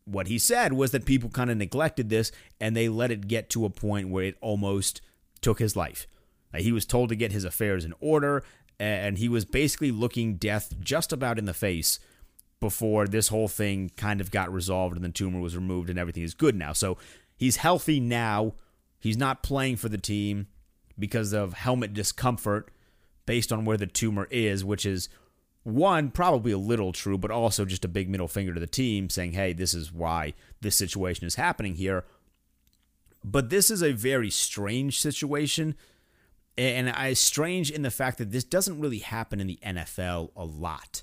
what 0.04 0.26
he 0.26 0.38
said 0.38 0.74
was 0.74 0.90
that 0.90 1.06
people 1.06 1.30
kind 1.30 1.50
of 1.50 1.56
neglected 1.56 2.10
this 2.10 2.30
and 2.60 2.76
they 2.76 2.88
let 2.88 3.10
it 3.10 3.26
get 3.26 3.48
to 3.50 3.64
a 3.64 3.70
point 3.70 4.10
where 4.10 4.24
it 4.24 4.36
almost 4.40 5.00
took 5.40 5.58
his 5.58 5.76
life. 5.76 6.06
He 6.56 6.72
was 6.72 6.86
told 6.86 7.08
to 7.08 7.16
get 7.16 7.32
his 7.32 7.44
affairs 7.44 7.84
in 7.84 7.94
order 8.00 8.44
and 8.84 9.18
he 9.18 9.28
was 9.28 9.44
basically 9.44 9.90
looking 9.90 10.36
death 10.36 10.74
just 10.80 11.12
about 11.12 11.38
in 11.38 11.46
the 11.46 11.54
face 11.54 11.98
before 12.60 13.06
this 13.06 13.28
whole 13.28 13.48
thing 13.48 13.90
kind 13.96 14.20
of 14.20 14.30
got 14.30 14.52
resolved 14.52 14.96
and 14.96 15.04
the 15.04 15.10
tumor 15.10 15.40
was 15.40 15.56
removed 15.56 15.90
and 15.90 15.98
everything 15.98 16.22
is 16.22 16.34
good 16.34 16.54
now. 16.54 16.72
So 16.72 16.96
he's 17.36 17.56
healthy 17.56 18.00
now. 18.00 18.54
He's 18.98 19.16
not 19.16 19.42
playing 19.42 19.76
for 19.76 19.88
the 19.88 19.98
team 19.98 20.46
because 20.98 21.32
of 21.32 21.54
helmet 21.54 21.92
discomfort 21.92 22.70
based 23.26 23.52
on 23.52 23.64
where 23.64 23.76
the 23.76 23.86
tumor 23.86 24.28
is, 24.30 24.64
which 24.64 24.86
is 24.86 25.08
one, 25.62 26.10
probably 26.10 26.52
a 26.52 26.58
little 26.58 26.92
true, 26.92 27.18
but 27.18 27.30
also 27.30 27.64
just 27.64 27.84
a 27.84 27.88
big 27.88 28.08
middle 28.08 28.28
finger 28.28 28.52
to 28.54 28.60
the 28.60 28.66
team 28.66 29.08
saying, 29.08 29.32
hey, 29.32 29.52
this 29.52 29.74
is 29.74 29.92
why 29.92 30.34
this 30.60 30.76
situation 30.76 31.26
is 31.26 31.36
happening 31.36 31.74
here. 31.74 32.04
But 33.24 33.48
this 33.48 33.70
is 33.70 33.82
a 33.82 33.92
very 33.92 34.30
strange 34.30 35.00
situation 35.00 35.74
and 36.56 36.90
I 36.90 37.12
strange 37.14 37.70
in 37.70 37.82
the 37.82 37.90
fact 37.90 38.18
that 38.18 38.30
this 38.30 38.44
doesn't 38.44 38.80
really 38.80 38.98
happen 38.98 39.40
in 39.40 39.46
the 39.46 39.58
NFL 39.64 40.30
a 40.36 40.44
lot. 40.44 41.02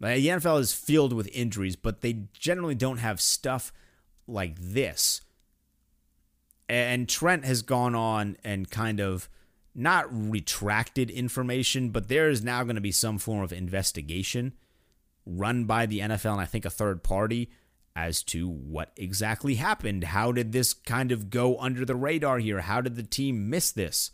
The 0.00 0.06
NFL 0.08 0.60
is 0.60 0.74
filled 0.74 1.12
with 1.12 1.28
injuries, 1.32 1.76
but 1.76 2.02
they 2.02 2.24
generally 2.34 2.74
don't 2.74 2.98
have 2.98 3.20
stuff 3.20 3.72
like 4.26 4.56
this. 4.58 5.22
And 6.68 7.08
Trent 7.08 7.44
has 7.44 7.62
gone 7.62 7.94
on 7.94 8.36
and 8.44 8.70
kind 8.70 9.00
of 9.00 9.28
not 9.74 10.06
retracted 10.10 11.10
information, 11.10 11.90
but 11.90 12.08
there 12.08 12.28
is 12.28 12.42
now 12.42 12.62
going 12.64 12.74
to 12.74 12.80
be 12.80 12.92
some 12.92 13.18
form 13.18 13.42
of 13.42 13.52
investigation 13.52 14.52
run 15.26 15.64
by 15.64 15.86
the 15.86 16.00
NFL 16.00 16.32
and 16.32 16.40
I 16.40 16.46
think 16.46 16.64
a 16.64 16.70
third 16.70 17.02
party 17.02 17.50
as 17.96 18.22
to 18.22 18.46
what 18.46 18.92
exactly 18.94 19.54
happened. 19.54 20.04
How 20.04 20.30
did 20.30 20.52
this 20.52 20.74
kind 20.74 21.10
of 21.10 21.30
go 21.30 21.58
under 21.58 21.84
the 21.86 21.96
radar 21.96 22.38
here? 22.38 22.60
How 22.60 22.82
did 22.82 22.94
the 22.94 23.02
team 23.02 23.48
miss 23.48 23.72
this? 23.72 24.10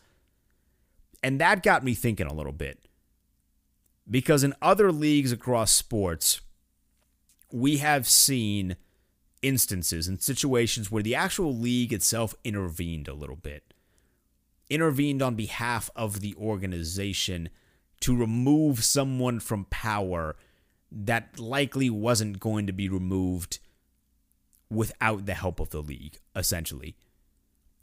And 1.23 1.41
that 1.41 1.65
got 1.65 1.85
me 1.85 1.95
thinking 1.95 2.29
a 2.29 2.33
little 2.33 2.53
bit. 2.53 2.79
Because 4.09 4.45
in 4.45 4.55
other 4.63 4.93
leagues 4.93 5.33
across 5.33 5.73
sports, 5.73 6.41
we 7.51 7.79
have 7.79 8.09
seen 8.09 8.77
instances 9.43 10.07
and 10.07 10.23
situations 10.23 10.91
where 10.91 11.03
the 11.03 11.17
actual 11.17 11.55
league 11.55 11.93
itself 11.93 12.35
intervened 12.45 13.09
a 13.09 13.15
little 13.15 13.37
bit, 13.37 13.75
intervened 14.71 15.23
on 15.23 15.35
behalf 15.35 15.91
of 15.97 16.21
the 16.21 16.35
organization 16.37 17.49
to 18.01 18.17
remove 18.17 18.85
someone 18.85 19.41
from 19.41 19.67
power 19.67 20.37
that 20.91 21.39
likely 21.39 21.91
wasn't 21.91 22.39
going 22.39 22.67
to 22.67 22.73
be 22.73 22.89
removed 22.89 23.59
without 24.73 25.27
the 25.27 25.35
help 25.35 25.61
of 25.61 25.71
the 25.71 25.81
league, 25.81 26.19
essentially. 26.35 26.97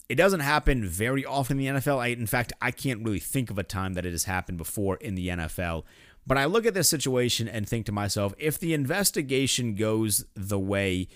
It 0.08 0.16
doesn't 0.16 0.40
happen 0.40 0.86
very 0.86 1.24
often 1.24 1.60
in 1.60 1.74
the 1.74 1.80
NFL. 1.80 1.98
I, 1.98 2.08
in 2.08 2.26
fact, 2.26 2.52
I 2.60 2.72
can't 2.72 3.04
really 3.04 3.20
think 3.20 3.50
of 3.50 3.58
a 3.58 3.62
time 3.62 3.94
that 3.94 4.04
it 4.04 4.10
has 4.10 4.24
happened 4.24 4.58
before 4.58 4.96
in 4.96 5.14
the 5.14 5.28
NFL. 5.28 5.84
But 6.26 6.36
I 6.36 6.44
look 6.46 6.66
at 6.66 6.74
this 6.74 6.88
situation 6.88 7.48
and 7.48 7.68
think 7.68 7.86
to 7.86 7.92
myself 7.92 8.34
if 8.38 8.58
the 8.58 8.74
investigation 8.74 9.74
goes 9.74 10.24
the 10.34 10.58
way 10.58 11.08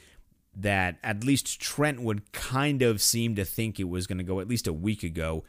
that 0.57 0.99
at 1.03 1.25
least 1.25 1.61
Trent 1.61 2.01
would 2.01 2.33
kind 2.33 2.83
of 2.83 3.03
seem 3.03 3.35
to 3.35 3.45
think 3.45 3.79
it 3.81 3.89
was 3.89 4.07
going 4.07 4.19
to 4.19 4.25
go 4.25 4.41
at 4.41 4.49
least 4.49 4.67
a 4.67 4.73
week 4.73 5.03
ago, 5.03 5.45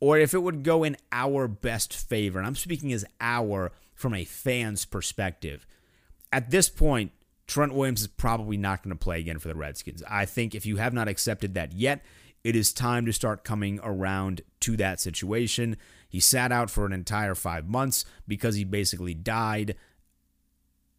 or 0.00 0.18
if 0.18 0.32
it 0.32 0.42
would 0.42 0.62
go 0.62 0.82
in 0.82 0.96
our 1.12 1.46
best 1.46 1.94
favor, 1.94 2.38
and 2.38 2.46
I'm 2.46 2.56
speaking 2.56 2.92
as 2.92 3.04
our 3.20 3.72
from 3.94 4.14
a 4.14 4.24
fan's 4.24 4.86
perspective, 4.86 5.66
at 6.32 6.50
this 6.50 6.70
point, 6.70 7.12
Trent 7.50 7.74
Williams 7.74 8.02
is 8.02 8.06
probably 8.06 8.56
not 8.56 8.80
going 8.80 8.96
to 8.96 9.04
play 9.04 9.18
again 9.18 9.40
for 9.40 9.48
the 9.48 9.56
Redskins. 9.56 10.04
I 10.08 10.24
think 10.24 10.54
if 10.54 10.64
you 10.64 10.76
have 10.76 10.94
not 10.94 11.08
accepted 11.08 11.54
that 11.54 11.72
yet, 11.72 12.04
it 12.44 12.54
is 12.54 12.72
time 12.72 13.04
to 13.06 13.12
start 13.12 13.42
coming 13.42 13.80
around 13.82 14.42
to 14.60 14.76
that 14.76 15.00
situation. 15.00 15.76
He 16.08 16.20
sat 16.20 16.52
out 16.52 16.70
for 16.70 16.86
an 16.86 16.92
entire 16.92 17.34
five 17.34 17.66
months 17.66 18.04
because 18.28 18.54
he 18.54 18.62
basically 18.62 19.14
died. 19.14 19.74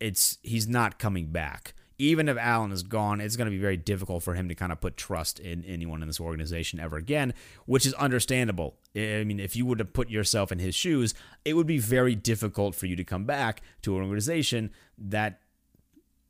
It's 0.01 0.39
he's 0.41 0.67
not 0.67 0.99
coming 0.99 1.27
back. 1.27 1.73
Even 1.97 2.27
if 2.27 2.37
Allen 2.37 2.73
is 2.73 2.83
gone, 2.83 3.21
it's 3.21 3.37
going 3.37 3.45
to 3.45 3.55
be 3.55 3.57
very 3.57 3.77
difficult 3.77 4.21
for 4.21 4.33
him 4.33 4.49
to 4.49 4.55
kind 4.55 4.73
of 4.73 4.81
put 4.81 4.97
trust 4.97 5.39
in 5.39 5.63
anyone 5.63 6.01
in 6.01 6.09
this 6.09 6.19
organization 6.19 6.81
ever 6.81 6.97
again, 6.97 7.33
which 7.65 7.85
is 7.85 7.93
understandable. 7.93 8.75
I 8.93 9.23
mean, 9.23 9.39
if 9.39 9.55
you 9.55 9.65
were 9.65 9.77
to 9.77 9.85
put 9.85 10.09
yourself 10.09 10.51
in 10.51 10.59
his 10.59 10.75
shoes, 10.75 11.13
it 11.45 11.53
would 11.53 11.67
be 11.67 11.77
very 11.77 12.13
difficult 12.13 12.75
for 12.75 12.87
you 12.87 12.97
to 12.97 13.05
come 13.05 13.23
back 13.23 13.61
to 13.83 13.95
an 13.95 14.03
organization 14.03 14.71
that 14.97 15.39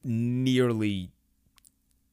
nearly 0.04 1.12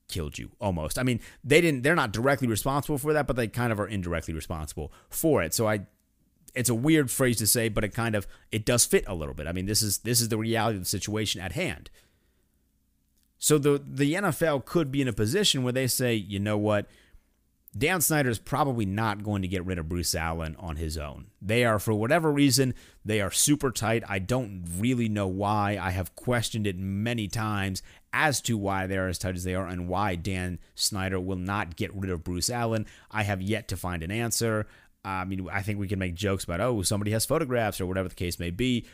killed 0.08 0.38
you 0.38 0.50
almost. 0.60 0.98
I 0.98 1.02
mean, 1.02 1.20
they 1.44 1.60
didn't 1.60 1.82
they're 1.82 1.94
not 1.94 2.12
directly 2.12 2.48
responsible 2.48 2.98
for 2.98 3.12
that, 3.12 3.26
but 3.26 3.36
they 3.36 3.48
kind 3.48 3.72
of 3.72 3.78
are 3.78 3.86
indirectly 3.86 4.34
responsible 4.34 4.92
for 5.08 5.42
it. 5.42 5.54
So 5.54 5.68
I 5.68 5.86
it's 6.54 6.68
a 6.68 6.74
weird 6.74 7.10
phrase 7.10 7.36
to 7.38 7.46
say, 7.46 7.68
but 7.68 7.84
it 7.84 7.94
kind 7.94 8.14
of 8.14 8.26
it 8.50 8.64
does 8.64 8.84
fit 8.84 9.04
a 9.06 9.14
little 9.14 9.34
bit. 9.34 9.46
I 9.46 9.52
mean, 9.52 9.66
this 9.66 9.82
is 9.82 9.98
this 9.98 10.20
is 10.20 10.28
the 10.28 10.38
reality 10.38 10.76
of 10.76 10.82
the 10.82 10.88
situation 10.88 11.40
at 11.40 11.52
hand. 11.52 11.90
So 13.38 13.58
the 13.58 13.82
the 13.86 14.14
NFL 14.14 14.64
could 14.64 14.90
be 14.90 15.00
in 15.00 15.08
a 15.08 15.12
position 15.12 15.62
where 15.62 15.72
they 15.72 15.86
say, 15.86 16.14
"You 16.14 16.40
know 16.40 16.58
what? 16.58 16.86
Dan 17.76 18.00
Snyder 18.00 18.30
is 18.30 18.38
probably 18.38 18.86
not 18.86 19.22
going 19.22 19.42
to 19.42 19.48
get 19.48 19.64
rid 19.64 19.78
of 19.78 19.88
Bruce 19.88 20.14
Allen 20.14 20.56
on 20.58 20.76
his 20.76 20.96
own. 20.96 21.26
They 21.40 21.64
are, 21.64 21.78
for 21.78 21.92
whatever 21.92 22.32
reason, 22.32 22.74
they 23.04 23.20
are 23.20 23.30
super 23.30 23.70
tight. 23.70 24.02
I 24.08 24.18
don't 24.18 24.64
really 24.78 25.08
know 25.08 25.28
why. 25.28 25.78
I 25.80 25.90
have 25.90 26.16
questioned 26.16 26.66
it 26.66 26.78
many 26.78 27.28
times 27.28 27.82
as 28.12 28.40
to 28.42 28.56
why 28.56 28.86
they 28.86 28.96
are 28.96 29.08
as 29.08 29.18
tight 29.18 29.36
as 29.36 29.44
they 29.44 29.54
are 29.54 29.66
and 29.66 29.86
why 29.86 30.14
Dan 30.14 30.58
Snyder 30.74 31.20
will 31.20 31.36
not 31.36 31.76
get 31.76 31.94
rid 31.94 32.10
of 32.10 32.24
Bruce 32.24 32.50
Allen. 32.50 32.86
I 33.10 33.22
have 33.24 33.42
yet 33.42 33.68
to 33.68 33.76
find 33.76 34.02
an 34.02 34.10
answer. 34.10 34.66
I 35.04 35.24
mean, 35.24 35.46
I 35.52 35.62
think 35.62 35.78
we 35.78 35.88
can 35.88 35.98
make 35.98 36.14
jokes 36.14 36.44
about, 36.44 36.60
oh, 36.60 36.82
somebody 36.82 37.10
has 37.12 37.26
photographs 37.26 37.80
or 37.80 37.86
whatever 37.86 38.08
the 38.08 38.14
case 38.14 38.38
may 38.38 38.50
be. 38.50 38.86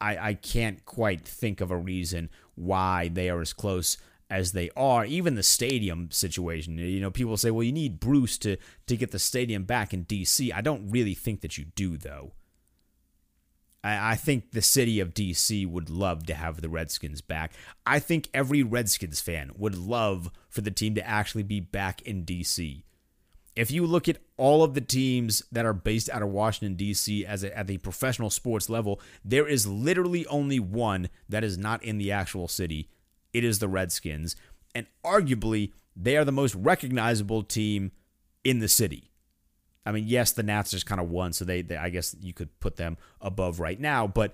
I, 0.00 0.28
I 0.28 0.34
can't 0.34 0.84
quite 0.84 1.26
think 1.26 1.60
of 1.60 1.70
a 1.70 1.76
reason 1.76 2.30
why 2.54 3.08
they 3.08 3.28
are 3.28 3.40
as 3.40 3.52
close 3.52 3.98
as 4.34 4.50
they 4.50 4.68
are, 4.76 5.04
even 5.04 5.36
the 5.36 5.44
stadium 5.44 6.10
situation. 6.10 6.76
You 6.76 6.98
know, 6.98 7.12
people 7.12 7.36
say, 7.36 7.52
well, 7.52 7.62
you 7.62 7.70
need 7.70 8.00
Bruce 8.00 8.36
to, 8.38 8.56
to 8.88 8.96
get 8.96 9.12
the 9.12 9.18
stadium 9.20 9.62
back 9.62 9.94
in 9.94 10.02
D.C. 10.02 10.50
I 10.50 10.60
don't 10.60 10.90
really 10.90 11.14
think 11.14 11.40
that 11.42 11.56
you 11.56 11.66
do, 11.76 11.96
though. 11.96 12.32
I, 13.84 14.12
I 14.12 14.14
think 14.16 14.50
the 14.50 14.60
city 14.60 14.98
of 14.98 15.14
D.C. 15.14 15.64
would 15.66 15.88
love 15.88 16.26
to 16.26 16.34
have 16.34 16.60
the 16.60 16.68
Redskins 16.68 17.20
back. 17.20 17.52
I 17.86 18.00
think 18.00 18.28
every 18.34 18.64
Redskins 18.64 19.20
fan 19.20 19.52
would 19.56 19.76
love 19.76 20.30
for 20.48 20.62
the 20.62 20.72
team 20.72 20.96
to 20.96 21.06
actually 21.06 21.44
be 21.44 21.60
back 21.60 22.02
in 22.02 22.24
D.C. 22.24 22.84
if 23.54 23.70
you 23.70 23.86
look 23.86 24.08
at 24.08 24.18
all 24.36 24.64
of 24.64 24.74
the 24.74 24.80
teams 24.80 25.44
that 25.52 25.64
are 25.64 25.72
based 25.72 26.10
out 26.10 26.22
of 26.22 26.30
Washington 26.30 26.74
D.C. 26.74 27.24
as 27.24 27.44
a, 27.44 27.56
at 27.56 27.68
the 27.68 27.78
professional 27.78 28.30
sports 28.30 28.68
level, 28.68 29.00
there 29.24 29.46
is 29.46 29.64
literally 29.64 30.26
only 30.26 30.58
one 30.58 31.08
that 31.28 31.44
is 31.44 31.56
not 31.56 31.84
in 31.84 31.98
the 31.98 32.10
actual 32.10 32.48
city. 32.48 32.88
It 33.34 33.44
is 33.44 33.58
the 33.58 33.68
Redskins, 33.68 34.36
and 34.74 34.86
arguably 35.04 35.72
they 35.94 36.16
are 36.16 36.24
the 36.24 36.32
most 36.32 36.54
recognizable 36.54 37.42
team 37.42 37.92
in 38.42 38.60
the 38.60 38.68
city. 38.68 39.10
I 39.86 39.92
mean, 39.92 40.04
yes, 40.06 40.32
the 40.32 40.42
Nats 40.42 40.70
just 40.70 40.86
kind 40.86 41.00
of 41.00 41.10
won, 41.10 41.32
so 41.32 41.44
they, 41.44 41.60
they 41.62 41.76
I 41.76 41.90
guess 41.90 42.16
you 42.20 42.32
could 42.32 42.58
put 42.60 42.76
them 42.76 42.96
above 43.20 43.60
right 43.60 43.78
now. 43.78 44.06
But 44.06 44.32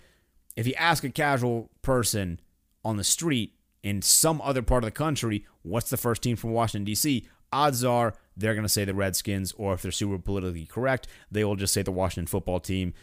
if 0.57 0.67
you 0.67 0.75
ask 0.79 1.03
a 1.03 1.11
casual 1.11 1.71
person 1.83 2.41
on 2.85 2.97
the 2.97 3.05
street 3.05 3.55
in 3.83 4.03
some 4.03 4.41
other 4.43 4.63
part 4.63 4.85
of 4.85 4.89
the 4.89 4.93
country, 4.93 5.47
what's 5.63 5.91
the 5.91 5.97
first 5.97 6.23
team 6.23 6.37
from 6.37 6.53
Washington 6.53 6.85
D.C., 6.85 7.27
odds 7.53 7.85
are 7.85 8.15
they're 8.37 8.55
going 8.55 8.65
to 8.65 8.69
say 8.69 8.85
the 8.85 8.95
Redskins, 8.95 9.53
or 9.53 9.75
if 9.75 9.83
they're 9.83 9.93
super 9.93 10.19
politically 10.19 10.67
correct, 10.67 11.07
they 11.31 11.45
will 11.45 11.57
just 11.57 11.75
say 11.75 11.83
the 11.83 11.91
Washington 11.91 12.27
football 12.27 12.61
team. 12.61 12.95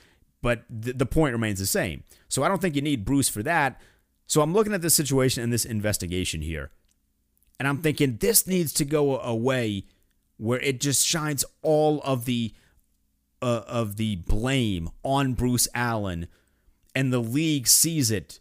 But 0.42 0.64
th- 0.82 0.98
the 0.98 1.06
point 1.06 1.34
remains 1.34 1.60
the 1.60 1.66
same. 1.66 2.04
So 2.30 2.44
I 2.44 2.48
don't 2.48 2.62
think 2.62 2.76
you 2.76 2.82
need 2.82 3.06
Bruce 3.06 3.30
for 3.30 3.44
that. 3.44 3.82
So 4.28 4.42
I'm 4.42 4.54
looking 4.54 4.74
at 4.74 4.82
this 4.82 4.96
situation 4.96 5.44
and 5.44 5.52
this 5.52 5.66
investigation 5.66 6.42
here, 6.42 6.72
and 7.60 7.68
I'm 7.68 7.80
thinking 7.80 8.18
this 8.18 8.46
needs 8.46 8.74
to 8.74 8.86
go 8.86 9.20
away 9.20 9.86
where 10.38 10.60
it 10.60 10.80
just 10.80 11.06
shines 11.06 11.44
all 11.62 12.02
of 12.02 12.26
the 12.26 12.54
uh, 13.42 13.62
of 13.68 13.98
the 13.98 14.18
blame 14.18 14.90
on 15.04 15.34
Bruce 15.34 15.68
Allen, 15.74 16.28
and 16.94 17.12
the 17.12 17.20
league 17.20 17.68
sees 17.68 18.12
it 18.12 18.40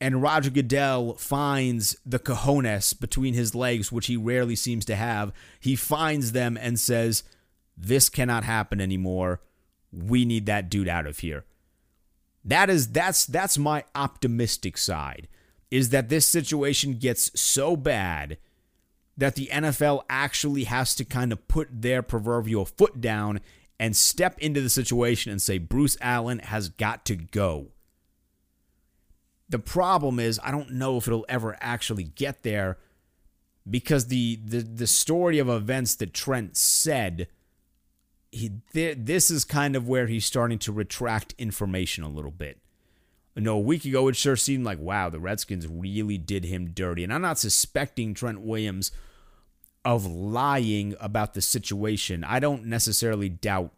and 0.00 0.22
Roger 0.22 0.50
Goodell 0.50 1.14
finds 1.14 1.96
the 2.06 2.18
cojones 2.18 2.98
between 2.98 3.34
his 3.34 3.54
legs, 3.54 3.90
which 3.90 4.06
he 4.06 4.16
rarely 4.16 4.54
seems 4.54 4.84
to 4.86 4.96
have. 4.96 5.32
He 5.58 5.74
finds 5.74 6.32
them 6.32 6.56
and 6.56 6.78
says, 6.78 7.24
This 7.76 8.08
cannot 8.08 8.44
happen 8.44 8.80
anymore. 8.80 9.40
We 9.92 10.24
need 10.24 10.46
that 10.46 10.68
dude 10.68 10.88
out 10.88 11.06
of 11.06 11.18
here. 11.18 11.44
That 12.48 12.70
is 12.70 12.88
that's 12.88 13.26
that's 13.26 13.58
my 13.58 13.84
optimistic 13.94 14.78
side. 14.78 15.28
Is 15.70 15.90
that 15.90 16.08
this 16.08 16.26
situation 16.26 16.94
gets 16.94 17.30
so 17.38 17.76
bad 17.76 18.38
that 19.18 19.34
the 19.34 19.50
NFL 19.52 20.04
actually 20.08 20.64
has 20.64 20.94
to 20.94 21.04
kind 21.04 21.30
of 21.30 21.46
put 21.46 21.68
their 21.82 22.02
proverbial 22.02 22.64
foot 22.64 23.02
down 23.02 23.40
and 23.78 23.94
step 23.94 24.38
into 24.38 24.62
the 24.62 24.70
situation 24.70 25.30
and 25.30 25.42
say 25.42 25.58
Bruce 25.58 25.98
Allen 26.00 26.38
has 26.38 26.70
got 26.70 27.04
to 27.04 27.16
go. 27.16 27.66
The 29.50 29.58
problem 29.58 30.18
is 30.18 30.40
I 30.42 30.50
don't 30.50 30.72
know 30.72 30.96
if 30.96 31.06
it'll 31.06 31.26
ever 31.28 31.54
actually 31.60 32.04
get 32.04 32.44
there 32.44 32.78
because 33.68 34.06
the 34.06 34.40
the, 34.42 34.60
the 34.62 34.86
story 34.86 35.38
of 35.38 35.50
events 35.50 35.96
that 35.96 36.14
Trent 36.14 36.56
said 36.56 37.28
he 38.30 38.52
th- 38.72 38.98
this 39.00 39.30
is 39.30 39.44
kind 39.44 39.76
of 39.76 39.88
where 39.88 40.06
he's 40.06 40.26
starting 40.26 40.58
to 40.60 40.72
retract 40.72 41.34
information 41.38 42.04
a 42.04 42.08
little 42.08 42.30
bit. 42.30 42.58
You 43.34 43.42
know, 43.42 43.56
a 43.56 43.60
week 43.60 43.84
ago 43.84 44.08
it 44.08 44.16
sure 44.16 44.36
seemed 44.36 44.64
like 44.64 44.78
wow, 44.78 45.08
the 45.08 45.20
Redskins 45.20 45.66
really 45.66 46.18
did 46.18 46.44
him 46.44 46.70
dirty. 46.70 47.04
And 47.04 47.12
I'm 47.12 47.22
not 47.22 47.38
suspecting 47.38 48.14
Trent 48.14 48.40
Williams 48.40 48.92
of 49.84 50.04
lying 50.04 50.94
about 51.00 51.34
the 51.34 51.40
situation. 51.40 52.24
I 52.24 52.40
don't 52.40 52.66
necessarily 52.66 53.28
doubt 53.28 53.72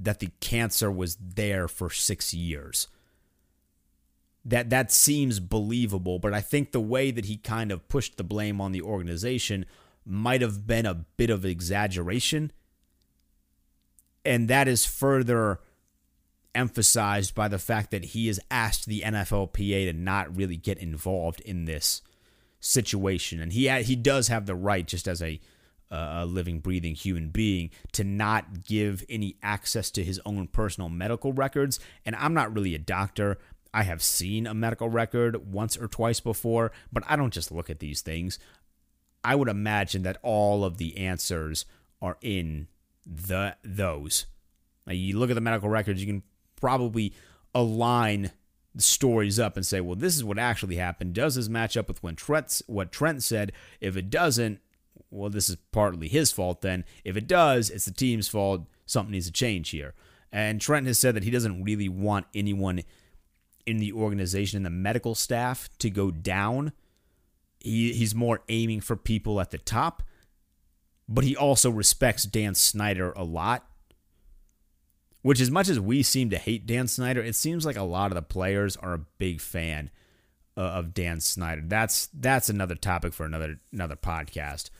that 0.00 0.20
the 0.20 0.30
cancer 0.40 0.90
was 0.90 1.16
there 1.16 1.68
for 1.68 1.90
6 1.90 2.34
years 2.34 2.88
that 4.48 4.70
that 4.70 4.90
seems 4.90 5.40
believable, 5.40 6.18
but 6.18 6.32
I 6.32 6.40
think 6.40 6.72
the 6.72 6.80
way 6.80 7.10
that 7.10 7.26
he 7.26 7.36
kind 7.36 7.70
of 7.70 7.86
pushed 7.88 8.16
the 8.16 8.24
blame 8.24 8.60
on 8.60 8.72
the 8.72 8.80
organization 8.80 9.66
might 10.06 10.40
have 10.40 10.66
been 10.66 10.86
a 10.86 10.94
bit 10.94 11.28
of 11.28 11.44
exaggeration. 11.44 12.50
And 14.28 14.48
that 14.48 14.68
is 14.68 14.84
further 14.84 15.58
emphasized 16.54 17.34
by 17.34 17.48
the 17.48 17.58
fact 17.58 17.90
that 17.92 18.04
he 18.04 18.26
has 18.26 18.38
asked 18.50 18.86
the 18.86 19.00
NFLPA 19.00 19.86
to 19.86 19.92
not 19.94 20.36
really 20.36 20.56
get 20.56 20.76
involved 20.78 21.40
in 21.40 21.64
this 21.64 22.02
situation. 22.60 23.40
And 23.40 23.52
he 23.52 23.70
he 23.82 23.96
does 23.96 24.28
have 24.28 24.44
the 24.44 24.54
right 24.54 24.86
just 24.86 25.08
as 25.08 25.22
a 25.22 25.40
a 25.90 26.26
living 26.26 26.60
breathing 26.60 26.94
human 26.94 27.30
being 27.30 27.70
to 27.92 28.04
not 28.04 28.66
give 28.66 29.02
any 29.08 29.36
access 29.42 29.90
to 29.92 30.04
his 30.04 30.20
own 30.26 30.46
personal 30.46 30.90
medical 30.90 31.32
records 31.32 31.80
and 32.04 32.14
I'm 32.16 32.34
not 32.34 32.52
really 32.54 32.74
a 32.74 32.78
doctor 32.78 33.38
I 33.72 33.84
have 33.84 34.02
seen 34.02 34.46
a 34.46 34.52
medical 34.52 34.90
record 34.90 35.52
once 35.52 35.76
or 35.76 35.88
twice 35.88 36.20
before, 36.20 36.72
but 36.92 37.04
I 37.06 37.16
don't 37.16 37.32
just 37.32 37.52
look 37.52 37.70
at 37.70 37.80
these 37.80 38.00
things. 38.00 38.38
I 39.22 39.34
would 39.34 39.48
imagine 39.48 40.02
that 40.02 40.18
all 40.22 40.64
of 40.64 40.78
the 40.78 40.96
answers 40.96 41.64
are 42.00 42.16
in 42.20 42.68
the 43.08 43.56
those. 43.64 44.26
Now, 44.86 44.92
you 44.92 45.18
look 45.18 45.30
at 45.30 45.34
the 45.34 45.40
medical 45.40 45.68
records, 45.68 46.00
you 46.00 46.06
can 46.06 46.22
probably 46.56 47.14
align 47.54 48.30
the 48.74 48.82
stories 48.82 49.40
up 49.40 49.56
and 49.56 49.66
say, 49.66 49.80
well, 49.80 49.96
this 49.96 50.14
is 50.14 50.22
what 50.22 50.38
actually 50.38 50.76
happened. 50.76 51.14
Does 51.14 51.34
this 51.34 51.48
match 51.48 51.76
up 51.76 51.88
with 51.88 52.02
when 52.02 52.14
Trent, 52.16 52.62
what 52.66 52.92
Trent 52.92 53.22
said? 53.22 53.52
If 53.80 53.96
it 53.96 54.10
doesn't, 54.10 54.60
well, 55.10 55.30
this 55.30 55.48
is 55.48 55.56
partly 55.72 56.08
his 56.08 56.32
fault 56.32 56.60
then. 56.60 56.84
If 57.04 57.16
it 57.16 57.26
does, 57.26 57.70
it's 57.70 57.86
the 57.86 57.92
team's 57.92 58.28
fault. 58.28 58.66
Something 58.86 59.12
needs 59.12 59.26
to 59.26 59.32
change 59.32 59.70
here. 59.70 59.94
And 60.30 60.60
Trent 60.60 60.86
has 60.86 60.98
said 60.98 61.14
that 61.16 61.24
he 61.24 61.30
doesn't 61.30 61.64
really 61.64 61.88
want 61.88 62.26
anyone 62.34 62.82
in 63.66 63.78
the 63.78 63.92
organization 63.92 64.58
in 64.58 64.62
the 64.62 64.70
medical 64.70 65.14
staff 65.14 65.68
to 65.78 65.90
go 65.90 66.10
down. 66.10 66.72
He, 67.60 67.92
he's 67.92 68.14
more 68.14 68.42
aiming 68.48 68.80
for 68.82 68.96
people 68.96 69.40
at 69.40 69.50
the 69.50 69.58
top, 69.58 70.02
but 71.08 71.24
he 71.24 71.34
also 71.34 71.70
respects 71.70 72.24
Dan 72.24 72.54
Snyder 72.54 73.12
a 73.12 73.24
lot. 73.24 73.64
Which, 75.22 75.40
as 75.40 75.50
much 75.50 75.68
as 75.68 75.80
we 75.80 76.02
seem 76.02 76.30
to 76.30 76.38
hate 76.38 76.66
Dan 76.66 76.86
Snyder, 76.86 77.20
it 77.20 77.34
seems 77.34 77.66
like 77.66 77.76
a 77.76 77.82
lot 77.82 78.12
of 78.12 78.14
the 78.14 78.22
players 78.22 78.76
are 78.76 78.94
a 78.94 79.04
big 79.18 79.40
fan 79.40 79.90
uh, 80.56 80.60
of 80.60 80.94
Dan 80.94 81.20
Snyder. 81.20 81.62
That's 81.64 82.08
that's 82.14 82.48
another 82.48 82.76
topic 82.76 83.12
for 83.12 83.26
another 83.26 83.58
another 83.72 83.96
podcast. 83.96 84.70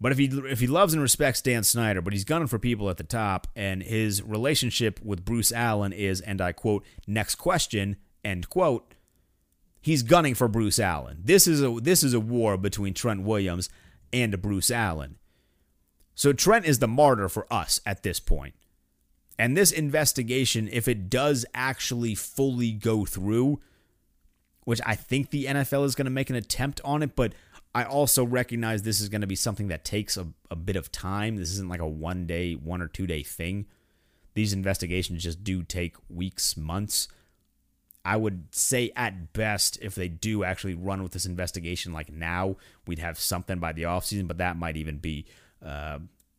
But 0.00 0.12
if 0.12 0.18
he 0.18 0.26
if 0.26 0.60
he 0.60 0.66
loves 0.66 0.92
and 0.92 1.02
respects 1.02 1.40
Dan 1.40 1.62
Snyder, 1.62 2.02
but 2.02 2.12
he's 2.12 2.24
gunning 2.24 2.48
for 2.48 2.58
people 2.58 2.90
at 2.90 2.96
the 2.96 3.04
top, 3.04 3.46
and 3.54 3.82
his 3.82 4.22
relationship 4.22 5.00
with 5.04 5.24
Bruce 5.24 5.52
Allen 5.52 5.92
is, 5.92 6.20
and 6.20 6.40
I 6.40 6.52
quote, 6.52 6.84
next 7.06 7.36
question, 7.36 7.96
end 8.24 8.48
quote, 8.48 8.92
he's 9.80 10.02
gunning 10.02 10.34
for 10.34 10.48
Bruce 10.48 10.78
Allen. 10.80 11.18
This 11.24 11.46
is 11.46 11.62
a 11.62 11.78
this 11.80 12.02
is 12.02 12.12
a 12.12 12.20
war 12.20 12.56
between 12.56 12.92
Trent 12.92 13.22
Williams 13.22 13.68
and 14.12 14.40
Bruce 14.40 14.70
Allen. 14.70 15.16
So 16.14 16.32
Trent 16.32 16.66
is 16.66 16.80
the 16.80 16.88
martyr 16.88 17.28
for 17.28 17.46
us 17.52 17.80
at 17.86 18.02
this 18.02 18.20
point. 18.20 18.54
And 19.38 19.56
this 19.56 19.70
investigation, 19.70 20.68
if 20.72 20.88
it 20.88 21.08
does 21.08 21.46
actually 21.54 22.14
fully 22.16 22.72
go 22.72 23.04
through, 23.04 23.60
which 24.64 24.80
I 24.84 24.96
think 24.96 25.30
the 25.30 25.46
NFL 25.46 25.84
is 25.84 25.94
going 25.94 26.06
to 26.06 26.10
make 26.10 26.28
an 26.28 26.36
attempt 26.36 26.80
on 26.84 27.02
it, 27.02 27.14
but 27.14 27.34
I 27.74 27.84
also 27.84 28.24
recognize 28.24 28.82
this 28.82 29.00
is 29.00 29.08
going 29.08 29.20
to 29.20 29.26
be 29.26 29.36
something 29.36 29.68
that 29.68 29.84
takes 29.84 30.16
a, 30.16 30.26
a 30.50 30.56
bit 30.56 30.74
of 30.74 30.90
time. 30.90 31.36
This 31.36 31.52
isn't 31.52 31.68
like 31.68 31.80
a 31.80 31.86
one 31.86 32.26
day, 32.26 32.54
one 32.54 32.82
or 32.82 32.88
two 32.88 33.06
day 33.06 33.22
thing. 33.22 33.66
These 34.34 34.52
investigations 34.52 35.22
just 35.22 35.44
do 35.44 35.62
take 35.62 35.94
weeks, 36.08 36.56
months. 36.56 37.08
I 38.08 38.16
would 38.16 38.46
say 38.52 38.90
at 38.96 39.34
best, 39.34 39.78
if 39.82 39.94
they 39.94 40.08
do 40.08 40.42
actually 40.42 40.72
run 40.72 41.02
with 41.02 41.12
this 41.12 41.26
investigation 41.26 41.92
like 41.92 42.10
now, 42.10 42.56
we'd 42.86 43.00
have 43.00 43.20
something 43.20 43.58
by 43.58 43.74
the 43.74 43.82
offseason, 43.82 44.26
but 44.26 44.38
that 44.38 44.56
might 44.56 44.78
even 44.78 44.96
be 44.96 45.26
uh, 45.62 45.98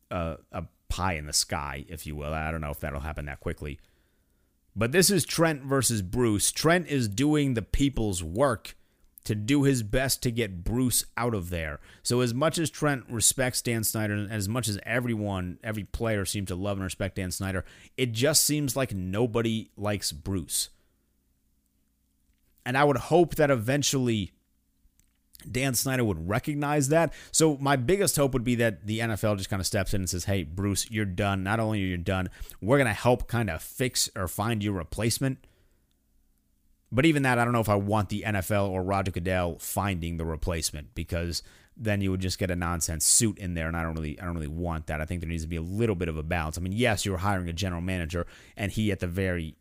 a, 0.10 0.38
a 0.52 0.64
pie 0.88 1.14
in 1.14 1.28
the 1.28 1.34
sky, 1.34 1.86
if 1.88 2.08
you 2.08 2.16
will. 2.16 2.34
I 2.34 2.50
don't 2.50 2.62
know 2.62 2.72
if 2.72 2.80
that'll 2.80 3.02
happen 3.02 3.26
that 3.26 3.40
quickly. 3.40 3.80
But 4.76 4.94
this 4.94 5.12
is 5.12 5.26
Trent 5.26 5.62
versus 5.62 6.02
Bruce. 6.02 6.52
Trent 6.52 6.88
is 6.88 7.08
doing 7.08 7.54
the 7.54 7.62
people's 7.62 8.24
work 8.24 8.76
to 9.26 9.36
do 9.36 9.62
his 9.62 9.84
best 9.84 10.24
to 10.24 10.32
get 10.32 10.64
Bruce 10.64 11.06
out 11.18 11.36
of 11.36 11.52
there. 11.52 11.80
So 12.02 12.22
as 12.22 12.34
much 12.34 12.58
as 12.58 12.72
Trent 12.72 13.04
respects 13.08 13.62
Dan 13.62 13.84
Snyder 13.84 14.16
and 14.16 14.32
as 14.32 14.50
much 14.50 14.68
as 14.68 14.80
everyone, 14.88 15.60
every 15.64 15.84
player 15.84 16.26
seems 16.26 16.48
to 16.48 16.56
love 16.56 16.78
and 16.78 16.84
respect 16.84 17.18
Dan 17.18 17.30
Snyder, 17.30 17.64
it 17.96 18.12
just 18.12 18.44
seems 18.44 18.76
like 18.76 18.92
nobody 18.92 19.70
likes 19.78 20.12
Bruce. 20.12 20.70
And 22.66 22.78
I 22.78 22.84
would 22.84 22.98
hope 22.98 23.36
that 23.36 23.50
eventually 23.50 24.32
Dan 25.50 25.74
Snyder 25.74 26.04
would 26.04 26.28
recognize 26.28 26.90
that. 26.90 27.14
So 27.32 27.58
my 27.58 27.76
biggest 27.76 28.16
hope 28.16 28.34
would 28.34 28.44
be 28.44 28.56
that 28.56 28.86
the 28.86 29.00
NFL 29.00 29.38
just 29.38 29.50
kind 29.50 29.60
of 29.60 29.66
steps 29.66 29.94
in 29.94 30.02
and 30.02 30.10
says, 30.10 30.26
"Hey, 30.26 30.44
Bruce, 30.44 30.90
you're 30.92 31.06
done. 31.06 31.44
Not 31.44 31.60
only 31.60 31.82
are 31.82 31.88
you 31.88 31.98
done, 31.98 32.30
we're 32.62 32.78
going 32.78 32.88
to 32.88 32.94
help 32.94 33.28
kind 33.28 33.50
of 33.50 33.62
fix 33.62 34.10
or 34.16 34.28
find 34.28 34.64
your 34.64 34.74
replacement." 34.74 35.46
But 36.92 37.06
even 37.06 37.24
that, 37.24 37.38
I 37.38 37.44
don't 37.44 37.54
know 37.54 37.60
if 37.62 37.70
I 37.70 37.76
want 37.76 38.10
the 38.10 38.24
NFL 38.26 38.70
or 38.70 38.84
Roger 38.84 39.12
Goodell 39.12 39.60
finding 39.60 40.18
the 40.18 40.26
replacement 40.26 40.96
because 40.96 41.44
then 41.78 42.02
you 42.02 42.12
would 42.12 42.20
just 42.20 42.40
get 42.40 42.52
a 42.52 42.56
nonsense 42.56 43.06
suit 43.06 43.38
in 43.38 43.54
there, 43.54 43.68
and 43.68 43.78
I 43.78 43.84
don't 43.84 43.96
really, 43.96 44.20
I 44.20 44.26
don't 44.26 44.34
really 44.34 44.48
want 44.48 44.88
that. 44.88 45.00
I 45.00 45.06
think 45.06 45.22
there 45.22 45.30
needs 45.30 45.44
to 45.44 45.50
be 45.50 45.56
a 45.56 45.62
little 45.62 45.96
bit 45.96 46.10
of 46.10 46.18
a 46.18 46.24
balance. 46.24 46.58
I 46.58 46.62
mean, 46.62 46.74
yes, 46.74 47.06
you're 47.06 47.18
hiring 47.18 47.48
a 47.48 47.54
general 47.54 47.82
manager, 47.82 48.28
and 48.58 48.72
he 48.72 48.92
at 48.92 49.00
the 49.00 49.08
very, 49.08 49.56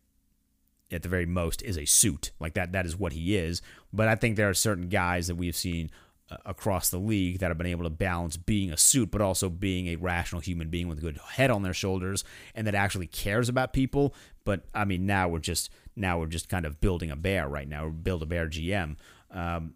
at 0.91 1.03
the 1.03 1.09
very 1.09 1.25
most 1.25 1.61
is 1.61 1.77
a 1.77 1.85
suit 1.85 2.31
like 2.39 2.53
that. 2.55 2.71
That 2.71 2.85
is 2.85 2.97
what 2.97 3.13
he 3.13 3.35
is. 3.35 3.61
But 3.93 4.07
I 4.07 4.15
think 4.15 4.35
there 4.35 4.49
are 4.49 4.53
certain 4.53 4.89
guys 4.89 5.27
that 5.27 5.35
we've 5.35 5.55
seen 5.55 5.91
uh, 6.31 6.37
across 6.45 6.89
the 6.89 6.97
league 6.99 7.39
that 7.39 7.49
have 7.49 7.57
been 7.57 7.67
able 7.67 7.83
to 7.83 7.89
balance 7.89 8.37
being 8.37 8.71
a 8.71 8.77
suit, 8.77 9.11
but 9.11 9.21
also 9.21 9.49
being 9.49 9.87
a 9.87 9.95
rational 9.95 10.41
human 10.41 10.69
being 10.69 10.87
with 10.87 10.99
a 10.99 11.01
good 11.01 11.19
head 11.33 11.49
on 11.49 11.63
their 11.63 11.73
shoulders 11.73 12.23
and 12.55 12.67
that 12.67 12.75
actually 12.75 13.07
cares 13.07 13.49
about 13.49 13.73
people. 13.73 14.13
But 14.45 14.63
I 14.73 14.85
mean, 14.85 15.05
now 15.05 15.27
we're 15.27 15.39
just 15.39 15.71
now 15.95 16.19
we're 16.19 16.27
just 16.27 16.49
kind 16.49 16.65
of 16.65 16.81
building 16.81 17.11
a 17.11 17.15
bear 17.15 17.47
right 17.47 17.67
now. 17.67 17.85
We're 17.85 17.91
build 17.91 18.23
a 18.23 18.25
bear 18.25 18.47
GM. 18.47 18.95
Um, 19.31 19.73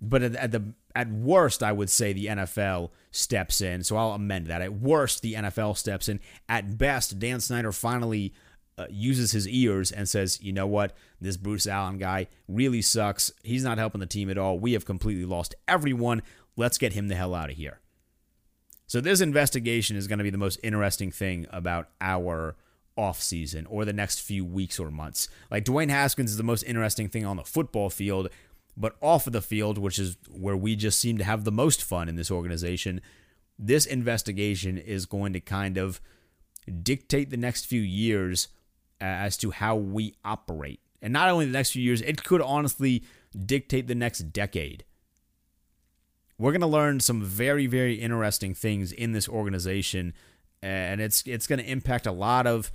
but 0.00 0.22
at, 0.22 0.36
at 0.36 0.52
the 0.52 0.74
at 0.94 1.10
worst, 1.10 1.62
I 1.62 1.72
would 1.72 1.90
say 1.90 2.12
the 2.12 2.26
NFL 2.26 2.90
steps 3.10 3.60
in. 3.60 3.82
So 3.82 3.96
I'll 3.96 4.12
amend 4.12 4.46
that. 4.46 4.62
At 4.62 4.72
worst, 4.72 5.22
the 5.22 5.34
NFL 5.34 5.76
steps 5.76 6.08
in. 6.08 6.20
At 6.48 6.78
best, 6.78 7.18
Dan 7.18 7.40
Snyder 7.40 7.72
finally 7.72 8.32
uh, 8.78 8.86
uses 8.90 9.32
his 9.32 9.48
ears 9.48 9.90
and 9.90 10.08
says, 10.08 10.40
you 10.42 10.52
know 10.52 10.66
what? 10.66 10.94
This 11.20 11.36
Bruce 11.36 11.66
Allen 11.66 11.98
guy 11.98 12.28
really 12.46 12.82
sucks. 12.82 13.32
He's 13.42 13.64
not 13.64 13.78
helping 13.78 14.00
the 14.00 14.06
team 14.06 14.30
at 14.30 14.38
all. 14.38 14.58
We 14.58 14.74
have 14.74 14.84
completely 14.84 15.24
lost 15.24 15.54
everyone. 15.66 16.22
Let's 16.56 16.78
get 16.78 16.92
him 16.92 17.08
the 17.08 17.14
hell 17.14 17.34
out 17.34 17.50
of 17.50 17.56
here. 17.56 17.80
So 18.86 19.00
this 19.00 19.20
investigation 19.20 19.96
is 19.96 20.06
going 20.06 20.18
to 20.18 20.24
be 20.24 20.30
the 20.30 20.38
most 20.38 20.60
interesting 20.62 21.10
thing 21.10 21.46
about 21.50 21.88
our 22.00 22.56
offseason 22.96 23.66
or 23.68 23.84
the 23.84 23.92
next 23.92 24.20
few 24.20 24.44
weeks 24.44 24.78
or 24.78 24.90
months. 24.90 25.28
Like 25.50 25.64
Dwayne 25.64 25.90
Haskins 25.90 26.30
is 26.30 26.36
the 26.36 26.42
most 26.42 26.62
interesting 26.62 27.08
thing 27.08 27.26
on 27.26 27.36
the 27.36 27.44
football 27.44 27.90
field, 27.90 28.28
but 28.76 28.96
off 29.00 29.26
of 29.26 29.32
the 29.32 29.42
field, 29.42 29.78
which 29.78 29.98
is 29.98 30.16
where 30.30 30.56
we 30.56 30.76
just 30.76 31.00
seem 31.00 31.18
to 31.18 31.24
have 31.24 31.44
the 31.44 31.52
most 31.52 31.82
fun 31.82 32.08
in 32.08 32.16
this 32.16 32.30
organization, 32.30 33.00
this 33.58 33.86
investigation 33.86 34.78
is 34.78 35.06
going 35.06 35.32
to 35.32 35.40
kind 35.40 35.78
of 35.78 36.00
dictate 36.82 37.30
the 37.30 37.36
next 37.36 37.64
few 37.64 37.80
years 37.80 38.48
as 39.00 39.36
to 39.38 39.50
how 39.50 39.76
we 39.76 40.14
operate. 40.24 40.80
And 41.02 41.12
not 41.12 41.28
only 41.28 41.46
the 41.46 41.52
next 41.52 41.72
few 41.72 41.82
years, 41.82 42.00
it 42.02 42.24
could 42.24 42.40
honestly 42.40 43.04
dictate 43.44 43.86
the 43.86 43.94
next 43.94 44.32
decade. 44.32 44.84
We're 46.38 46.52
going 46.52 46.60
to 46.60 46.66
learn 46.66 47.00
some 47.00 47.22
very, 47.22 47.66
very 47.66 47.94
interesting 47.94 48.54
things 48.54 48.92
in 48.92 49.12
this 49.12 49.28
organization, 49.28 50.12
and 50.62 51.00
it's 51.00 51.22
it's 51.26 51.46
going 51.46 51.60
to 51.60 51.70
impact 51.70 52.06
a 52.06 52.12
lot 52.12 52.46
of 52.46 52.70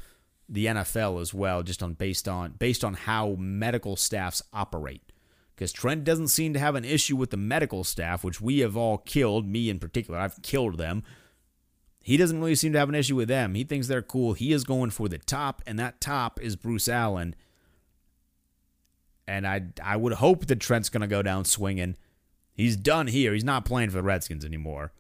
the 0.49 0.65
NFL 0.65 1.21
as 1.21 1.33
well, 1.33 1.61
just 1.61 1.83
on 1.83 1.93
based 1.93 2.27
on 2.27 2.53
based 2.57 2.83
on 2.83 2.95
how 2.95 3.35
medical 3.37 3.95
staffs 3.95 4.41
operate. 4.51 5.03
Because 5.55 5.71
Trent 5.71 6.03
doesn't 6.03 6.29
seem 6.29 6.53
to 6.53 6.59
have 6.59 6.73
an 6.73 6.85
issue 6.85 7.15
with 7.15 7.29
the 7.29 7.37
medical 7.37 7.83
staff, 7.83 8.23
which 8.23 8.41
we 8.41 8.59
have 8.59 8.75
all 8.75 8.97
killed. 8.97 9.47
Me 9.47 9.69
in 9.69 9.77
particular, 9.77 10.19
I've 10.19 10.41
killed 10.41 10.79
them 10.79 11.03
he 12.01 12.17
doesn't 12.17 12.39
really 12.39 12.55
seem 12.55 12.73
to 12.73 12.79
have 12.79 12.89
an 12.89 12.95
issue 12.95 13.15
with 13.15 13.27
them. 13.27 13.53
He 13.53 13.63
thinks 13.63 13.87
they're 13.87 14.01
cool. 14.01 14.33
He 14.33 14.51
is 14.51 14.63
going 14.63 14.89
for 14.89 15.07
the 15.07 15.19
top, 15.19 15.61
and 15.67 15.77
that 15.79 16.01
top 16.01 16.39
is 16.41 16.55
Bruce 16.55 16.87
Allen. 16.87 17.35
And 19.27 19.47
I 19.47 19.63
I 19.83 19.97
would 19.97 20.13
hope 20.13 20.47
that 20.47 20.59
Trent's 20.59 20.89
going 20.89 21.01
to 21.01 21.07
go 21.07 21.21
down 21.21 21.45
swinging. 21.45 21.95
He's 22.53 22.75
done 22.75 23.07
here. 23.07 23.33
He's 23.33 23.43
not 23.43 23.65
playing 23.65 23.89
for 23.89 23.97
the 23.97 24.03
Redskins 24.03 24.43
anymore. 24.43 24.91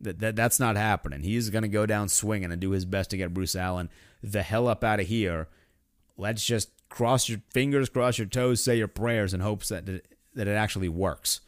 That, 0.00 0.20
that 0.20 0.36
that's 0.36 0.60
not 0.60 0.76
happening. 0.76 1.22
He's 1.22 1.50
going 1.50 1.62
to 1.62 1.68
go 1.68 1.86
down 1.86 2.08
swinging 2.08 2.52
and 2.52 2.60
do 2.60 2.70
his 2.70 2.84
best 2.84 3.10
to 3.10 3.16
get 3.16 3.34
Bruce 3.34 3.56
Allen 3.56 3.88
the 4.22 4.42
hell 4.42 4.68
up 4.68 4.84
out 4.84 5.00
of 5.00 5.06
here. 5.06 5.48
Let's 6.16 6.44
just 6.44 6.70
cross 6.88 7.28
your 7.28 7.40
fingers, 7.50 7.88
cross 7.88 8.18
your 8.18 8.26
toes, 8.26 8.62
say 8.62 8.76
your 8.76 8.88
prayers, 8.88 9.34
in 9.34 9.40
hopes 9.40 9.68
that 9.68 9.86
that 9.86 10.48
it 10.48 10.54
actually 10.54 10.88
works. 10.88 11.40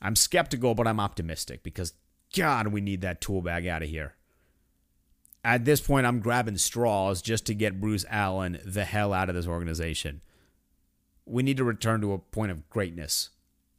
I'm 0.00 0.16
skeptical, 0.16 0.74
but 0.74 0.86
I'm 0.86 1.00
optimistic 1.00 1.62
because 1.62 1.92
God, 2.36 2.68
we 2.68 2.80
need 2.80 3.00
that 3.00 3.20
tool 3.20 3.42
bag 3.42 3.66
out 3.66 3.82
of 3.82 3.88
here. 3.88 4.14
At 5.44 5.64
this 5.64 5.80
point, 5.80 6.06
I'm 6.06 6.20
grabbing 6.20 6.58
straws 6.58 7.22
just 7.22 7.46
to 7.46 7.54
get 7.54 7.80
Bruce 7.80 8.04
Allen 8.10 8.58
the 8.64 8.84
hell 8.84 9.12
out 9.12 9.28
of 9.28 9.34
this 9.34 9.46
organization. 9.46 10.20
We 11.24 11.42
need 11.42 11.56
to 11.58 11.64
return 11.64 12.00
to 12.00 12.12
a 12.12 12.18
point 12.18 12.50
of 12.50 12.68
greatness. 12.68 13.30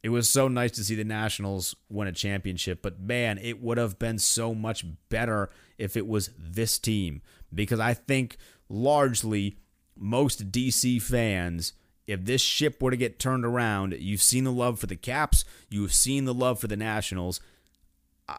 It 0.02 0.08
was 0.08 0.28
so 0.28 0.48
nice 0.48 0.70
to 0.72 0.84
see 0.84 0.94
the 0.94 1.04
Nationals 1.04 1.76
win 1.90 2.08
a 2.08 2.12
championship, 2.12 2.80
but 2.80 3.00
man, 3.00 3.38
it 3.38 3.62
would 3.62 3.76
have 3.76 3.98
been 3.98 4.18
so 4.18 4.54
much 4.54 4.84
better 5.10 5.50
if 5.76 5.96
it 5.96 6.06
was 6.06 6.30
this 6.38 6.78
team. 6.78 7.20
Because 7.54 7.80
I 7.80 7.92
think 7.92 8.38
largely 8.68 9.58
most 9.94 10.50
DC 10.50 11.02
fans, 11.02 11.74
if 12.06 12.24
this 12.24 12.40
ship 12.40 12.82
were 12.82 12.90
to 12.90 12.96
get 12.96 13.18
turned 13.18 13.44
around, 13.44 13.94
you've 13.98 14.22
seen 14.22 14.44
the 14.44 14.52
love 14.52 14.80
for 14.80 14.86
the 14.86 14.96
Caps, 14.96 15.44
you've 15.68 15.92
seen 15.92 16.24
the 16.24 16.34
love 16.34 16.58
for 16.58 16.66
the 16.66 16.76
Nationals, 16.76 17.40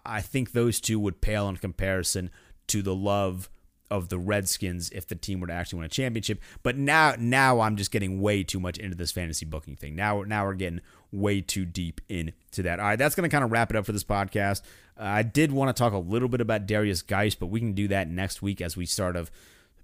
I 0.06 0.21
think 0.21 0.51
those 0.51 0.80
two 0.80 0.99
would 0.99 1.21
pale 1.21 1.47
in 1.49 1.58
comparison 1.58 2.30
to 2.67 2.82
the 2.82 2.95
love 2.95 3.49
of 3.91 4.08
the 4.08 4.17
Redskins 4.17 4.89
if 4.91 5.06
the 5.06 5.15
team 5.15 5.41
were 5.41 5.47
to 5.47 5.54
actually 5.54 5.80
win 5.80 5.86
a 5.86 5.89
championship. 5.89 6.41
But 6.63 6.77
now 6.77 7.15
now 7.19 7.60
I'm 7.60 7.75
just 7.75 7.91
getting 7.91 8.21
way 8.21 8.43
too 8.43 8.60
much 8.60 8.77
into 8.77 8.95
this 8.95 9.12
fantasy 9.12 9.45
booking 9.45 9.75
thing. 9.75 9.95
Now 9.95 10.23
now 10.23 10.45
we're 10.45 10.54
getting 10.54 10.80
way 11.12 11.41
too 11.41 11.65
deep 11.65 11.99
into 12.08 12.63
that. 12.63 12.80
All 12.80 12.86
right, 12.86 12.95
that's 12.95 13.15
going 13.15 13.30
to 13.30 13.34
kind 13.34 13.43
of 13.43 13.51
wrap 13.51 13.69
it 13.69 13.75
up 13.75 13.86
for 13.86 13.91
this 13.91 14.06
podcast. 14.06 14.62
Uh, 14.97 15.04
I 15.04 15.23
did 15.23 15.51
want 15.51 15.75
to 15.75 15.80
talk 15.80 15.91
a 15.91 15.97
little 15.97 16.30
bit 16.30 16.39
about 16.39 16.65
Darius 16.65 17.01
Guice, 17.01 17.36
but 17.36 17.47
we 17.47 17.60
can 17.60 17.73
do 17.73 17.89
that 17.89 18.08
next 18.10 18.41
week 18.41 18.62
as 18.62 18.77
we 18.77 18.86
start 18.86 19.17
of 19.17 19.30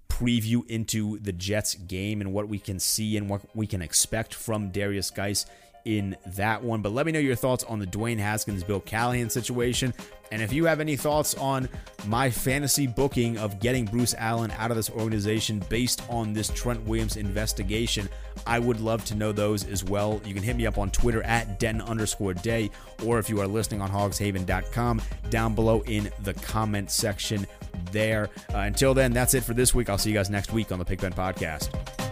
preview 0.08 0.66
into 0.70 1.18
the 1.18 1.32
Jets 1.32 1.74
game 1.74 2.22
and 2.22 2.32
what 2.32 2.48
we 2.48 2.58
can 2.58 2.80
see 2.80 3.16
and 3.18 3.28
what 3.28 3.42
we 3.54 3.66
can 3.66 3.82
expect 3.82 4.32
from 4.32 4.70
Darius 4.70 5.10
Guice 5.10 5.44
in 5.84 6.16
that 6.26 6.62
one. 6.62 6.82
But 6.82 6.92
let 6.92 7.06
me 7.06 7.12
know 7.12 7.18
your 7.18 7.36
thoughts 7.36 7.64
on 7.64 7.78
the 7.78 7.86
Dwayne 7.86 8.18
Haskins 8.18 8.62
Bill 8.62 8.80
Callahan 8.80 9.30
situation. 9.30 9.94
And 10.30 10.42
if 10.42 10.52
you 10.52 10.66
have 10.66 10.80
any 10.80 10.96
thoughts 10.96 11.34
on 11.34 11.68
my 12.06 12.30
fantasy 12.30 12.86
booking 12.86 13.38
of 13.38 13.60
getting 13.60 13.86
Bruce 13.86 14.14
Allen 14.18 14.50
out 14.58 14.70
of 14.70 14.76
this 14.76 14.90
organization 14.90 15.62
based 15.68 16.02
on 16.10 16.32
this 16.32 16.48
Trent 16.48 16.84
Williams 16.84 17.16
investigation, 17.16 18.08
I 18.46 18.58
would 18.58 18.80
love 18.80 19.04
to 19.06 19.14
know 19.14 19.32
those 19.32 19.66
as 19.66 19.84
well. 19.84 20.20
You 20.24 20.34
can 20.34 20.42
hit 20.42 20.56
me 20.56 20.66
up 20.66 20.78
on 20.78 20.90
Twitter 20.90 21.22
at 21.22 21.58
Den 21.58 21.80
underscore 21.80 22.34
day, 22.34 22.70
or 23.04 23.18
if 23.18 23.30
you 23.30 23.40
are 23.40 23.46
listening 23.46 23.80
on 23.80 23.90
hogshaven.com, 23.90 25.02
down 25.30 25.54
below 25.54 25.80
in 25.86 26.10
the 26.24 26.34
comment 26.34 26.90
section 26.90 27.46
there. 27.90 28.28
Uh, 28.52 28.58
until 28.58 28.94
then, 28.94 29.12
that's 29.12 29.34
it 29.34 29.44
for 29.44 29.54
this 29.54 29.74
week. 29.74 29.88
I'll 29.88 29.98
see 29.98 30.10
you 30.10 30.16
guys 30.16 30.30
next 30.30 30.52
week 30.52 30.72
on 30.72 30.78
the 30.78 30.84
Pigpen 30.84 31.12
Podcast. 31.12 32.07